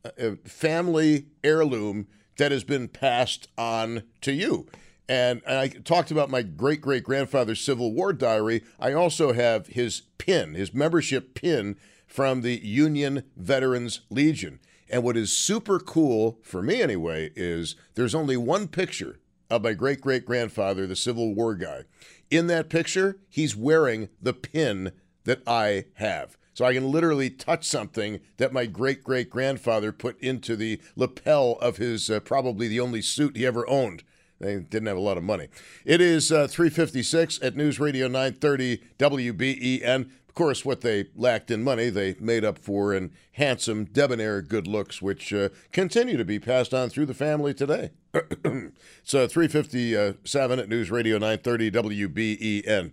uh, 0.05 0.33
family 0.45 1.27
heirloom 1.43 2.09
that 2.37 2.51
has 2.51 2.65
been 2.65 2.89
passed 2.89 3.49
on 3.57 4.03
to 4.23 4.33
you. 4.33 4.67
And, 5.09 5.43
I 5.47 5.69
talked 5.69 6.11
about 6.11 6.31
my 6.31 6.43
great 6.43 6.81
great 6.81 7.05
grandfather's 7.05 7.61
Civil 7.61 7.93
War 7.93 8.13
diary. 8.13 8.63
I 8.81 8.93
also 8.93 9.33
have 9.33 9.67
his 9.67 10.03
pin, 10.19 10.55
his 10.55 10.73
membership 10.73 11.35
pin 11.35 11.77
from 12.07 12.41
the 12.41 12.65
Union 12.65 13.25
Veterans 13.37 14.01
Legion. 14.09 14.61
And 14.89 15.03
what 15.03 15.17
is 15.17 15.37
super 15.37 15.79
cool 15.79 16.39
for 16.43 16.63
me 16.63 16.81
anyway 16.81 17.31
is 17.35 17.75
there's 17.95 18.15
only 18.15 18.37
one 18.37 18.69
picture 18.69 19.19
of 19.51 19.63
my 19.63 19.73
great 19.73 20.01
great 20.01 20.25
grandfather, 20.25 20.87
the 20.87 20.97
Civil 20.97 21.35
War 21.35 21.55
guy. 21.55 21.85
In 22.31 22.47
that 22.47 22.71
picture, 22.71 23.19
he's 23.29 23.57
wearing 23.57 24.09
the 24.21 24.33
pin 24.33 24.93
that 25.25 25.43
I 25.47 25.87
have. 25.95 26.37
So 26.55 26.65
I 26.65 26.73
can 26.73 26.91
literally 26.91 27.31
touch 27.31 27.65
something 27.65 28.21
that 28.37 28.53
my 28.53 28.67
great 28.67 29.03
great 29.03 29.29
grandfather 29.29 29.93
put 29.93 30.19
into 30.21 30.57
the 30.57 30.81
lapel 30.97 31.59
of 31.61 31.79
his 31.79 32.09
uh, 32.09 32.21
probably 32.21 32.69
the 32.69 32.81
only 32.81 33.03
suit 33.03 33.37
he 33.37 33.45
ever 33.45 33.69
owned. 33.69 34.05
They 34.41 34.57
didn't 34.57 34.87
have 34.87 34.97
a 34.97 35.01
lot 35.01 35.17
of 35.17 35.25
money. 35.25 35.49
It 35.85 36.01
is 36.01 36.33
uh, 36.33 36.47
356 36.49 37.41
at 37.43 37.57
News 37.57 37.79
Radio 37.79 38.07
930 38.07 38.83
WBEN. 38.99 40.11
Of 40.29 40.35
course, 40.35 40.65
what 40.65 40.81
they 40.81 41.07
lacked 41.15 41.53
in 41.53 41.63
money, 41.63 41.91
they 41.91 42.17
made 42.19 42.45
up 42.45 42.59
for 42.59 42.93
in 42.93 43.13
handsome, 43.33 43.85
debonair 43.85 44.43
good 44.43 44.67
looks, 44.67 45.01
which 45.01 45.33
uh, 45.33 45.51
continue 45.71 46.17
to 46.17 46.25
be 46.25 46.41
passed 46.41 46.75
on 46.75 46.91
through 46.91 47.07
the 47.07 47.15
family 47.15 47.55
today. 47.55 47.93
it's 48.13 49.15
uh, 49.15 49.29
357 49.29 50.59
at 50.59 50.69
News 50.69 50.91
Radio 50.91 51.19
930 51.19 51.71
WBEN. 51.71 52.93